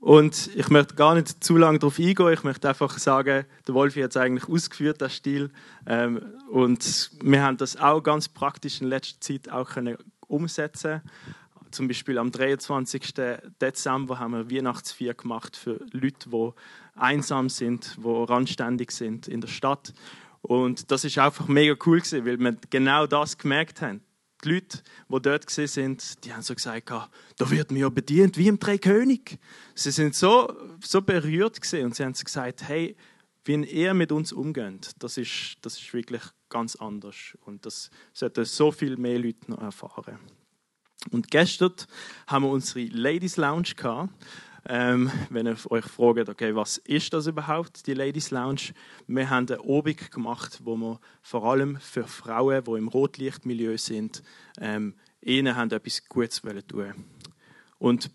[0.03, 2.33] Und ich möchte gar nicht zu lange darauf eingehen.
[2.33, 5.49] Ich möchte einfach sagen, der Wolfi hat es eigentlich ausgeführt, der Stil.
[5.87, 9.97] Ähm, und wir haben das auch ganz praktisch in letzter Zeit auch können
[10.27, 11.01] umsetzen.
[11.71, 13.13] Zum Beispiel am 23.
[13.61, 16.49] Dezember haben wir Weihnachtsfeier gemacht für Leute, die
[16.95, 19.93] einsam sind, die randständig sind in der Stadt.
[20.41, 24.01] Und das ist einfach mega cool gewesen, weil wir genau das gemerkt haben
[24.43, 24.79] die Leute,
[25.09, 29.39] die dort sind, die haben so gesagt, da wird mir ja bedient wie im Dreikönig.
[29.75, 32.95] Sie sind so, so berührt und sie haben gesagt, hey,
[33.45, 37.37] wie ihr mit uns umgeht, das ist, das ist wirklich ganz anders.
[37.41, 40.19] Und das sollten so viel mehr Leute noch erfahren.
[41.11, 41.73] Und gestern
[42.27, 44.13] haben wir unsere Ladies Lounge gehabt.
[44.65, 48.73] Ähm, wenn ihr euch fragt, okay, was ist das überhaupt, die Ladies Lounge?
[49.07, 54.23] Wir haben eine Obig gemacht, wo wir vor allem für Frauen, die im Rotlichtmilieu sind,
[54.59, 56.93] ähm, ihnen haben etwas Gutes tun
[57.77, 58.09] Und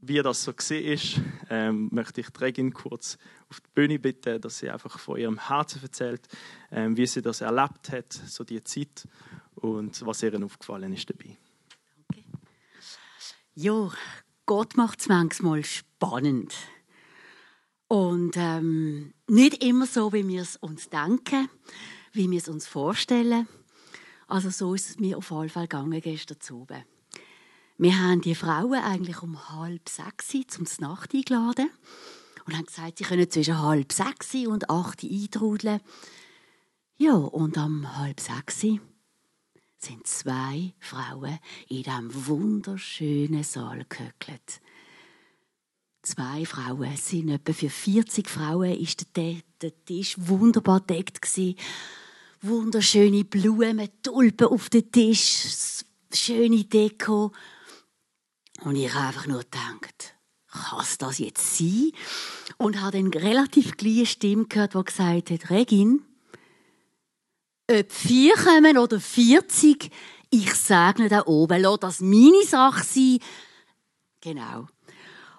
[0.00, 1.20] wie das so ist,
[1.50, 3.18] ähm, möchte ich Regin kurz
[3.48, 6.28] auf die Bühne bitten, dass sie einfach von ihrem Herzen erzählt,
[6.70, 9.08] ähm, wie sie das erlebt hat, so die Zeit
[9.56, 11.36] und was ihr aufgefallen ist dabei.
[13.54, 13.90] Jo,
[14.46, 16.54] Gott macht es manchmal spannend.
[17.88, 21.48] Und ähm, nicht immer so, wie wir es uns denken,
[22.12, 23.48] wie wir es uns vorstellen.
[24.28, 26.84] Also so ist es mir auf jeden Fall gegangen gestern Abend.
[27.78, 31.70] Wir haben die Frauen eigentlich um halb sechs zum Nacht eingeladen
[32.46, 35.80] und haben gesagt, sie können zwischen halb sechs und acht eintrudeln.
[36.96, 38.64] Ja, und am halb sechs
[39.86, 44.60] sind zwei Frauen in diesem wunderschönen Saal gehöckelt.
[46.02, 49.36] Zwei Frauen, sind etwa für 40 Frauen ist der,
[49.84, 51.28] Tisch wunderbar deckt.
[52.42, 57.32] Wunderschöne Blumen, Tulpen auf dem Tisch, schöne Deko.
[58.62, 60.14] Und ich habe einfach nur gedacht,
[60.48, 61.92] kann das jetzt sein?
[62.58, 66.02] Und habe dann relativ kleine Stimme gehört, die gesagt hat, Regin,
[67.70, 69.90] ob vier kommen oder 40,
[70.30, 73.18] ich sage da oben, lass das meine Sache sein.
[74.20, 74.66] Genau.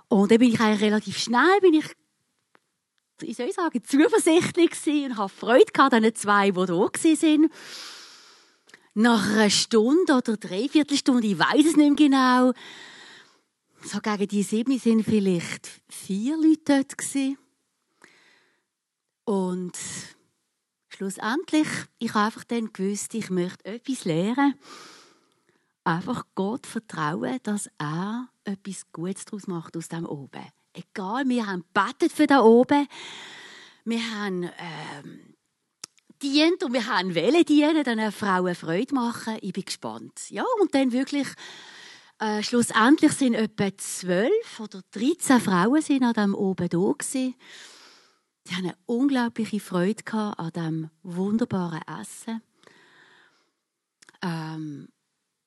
[0.09, 1.85] Und dann bin ich eigentlich relativ schnell, bin ich,
[3.19, 6.89] wie soll ich sagen, zuversichtlich gewesen und habe Freude gehabt an den zwei, die da
[7.15, 7.51] sind.
[8.93, 12.53] nach einer Stunde oder dreiviertel Stunde, ich weiß es nicht mehr genau,
[13.83, 17.37] so gegen die sieben sind vielleicht vier Leute dort gewesen.
[19.23, 19.77] Und
[20.97, 21.67] schlussendlich,
[21.99, 24.55] ich habe einfach dann gewusst, ich möchte etwas lernen.
[25.83, 30.45] Einfach Gott vertrauen, dass er etwas Gutes daraus macht aus dem oben.
[30.73, 32.87] Egal, wir haben betet für da oben.
[33.85, 35.35] Wir haben ähm,
[36.21, 39.37] dient und wir haben Welle dienen, dann Frauen Freude machen.
[39.41, 40.29] Ich bin gespannt.
[40.29, 41.27] Ja, und dann wirklich,
[42.19, 47.35] äh, schlussendlich sind etwa zwölf oder 13 Frauen sind an dem oben da gewesen.
[48.47, 52.41] Sie haben eine unglaubliche Freude an diesem wunderbaren Essen.
[54.21, 54.87] Ähm,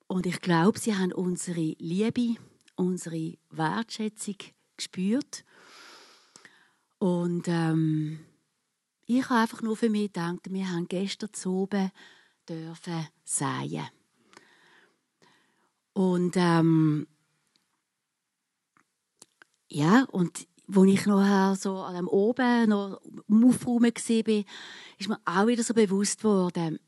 [0.05, 2.35] und ich glaube, sie haben unsere Liebe,
[2.75, 4.35] unsere Wertschätzung
[4.77, 5.43] gespürt.
[6.99, 8.19] Und ähm,
[9.07, 11.89] ich habe einfach nur für mich gedacht, wir haben gestern oben
[12.47, 13.87] dürfen säen.
[15.93, 17.07] Und ähm,
[19.69, 24.43] ja, und wo ich noch so an dem oben noch im Aufräumen war,
[24.97, 26.79] ist mir auch wieder so bewusst worden,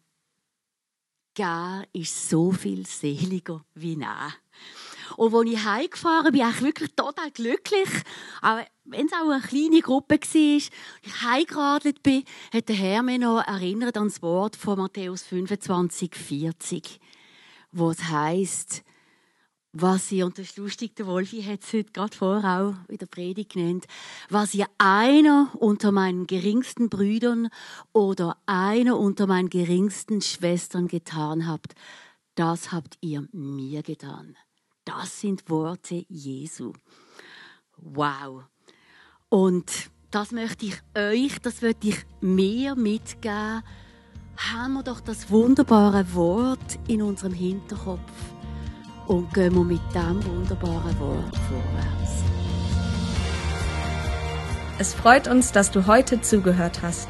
[1.35, 4.33] Gär ist so viel seliger wie nein.
[5.17, 7.89] Und als ich heimgefahren bin, war ich wirklich total glücklich.
[8.41, 10.71] Aber wenn es auch eine kleine Gruppe war, ich
[11.23, 12.23] heimgeradelt bin,
[12.53, 16.99] hat der Herr mich noch erinnert an das Wort von Matthäus 25, 40,
[17.71, 18.83] wo es heisst,
[19.73, 22.99] was ihr, und das ist lustig, der Wolfi hat es heute gerade vorher auch in
[22.99, 23.85] der Predigt genannt,
[24.29, 27.49] was ihr einer unter meinen geringsten Brüdern
[27.91, 31.73] oder einer unter meinen geringsten Schwestern getan habt,
[32.35, 34.35] das habt ihr mir getan.
[34.85, 36.73] Das sind Worte Jesu.
[37.77, 38.43] Wow.
[39.29, 43.63] Und das möchte ich euch, das möchte ich mir mitgeben.
[44.37, 48.11] Haben wir doch das wunderbare Wort in unserem Hinterkopf
[49.07, 52.23] und gehen wir mit diesem wunderbaren Wort vorwärts.
[54.79, 57.09] Es freut uns, dass du heute zugehört hast.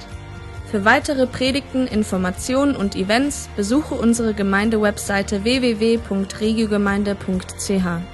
[0.70, 8.13] Für weitere Predigten, Informationen und Events besuche unsere Gemeindewebseite www.regiogemeinde.ch.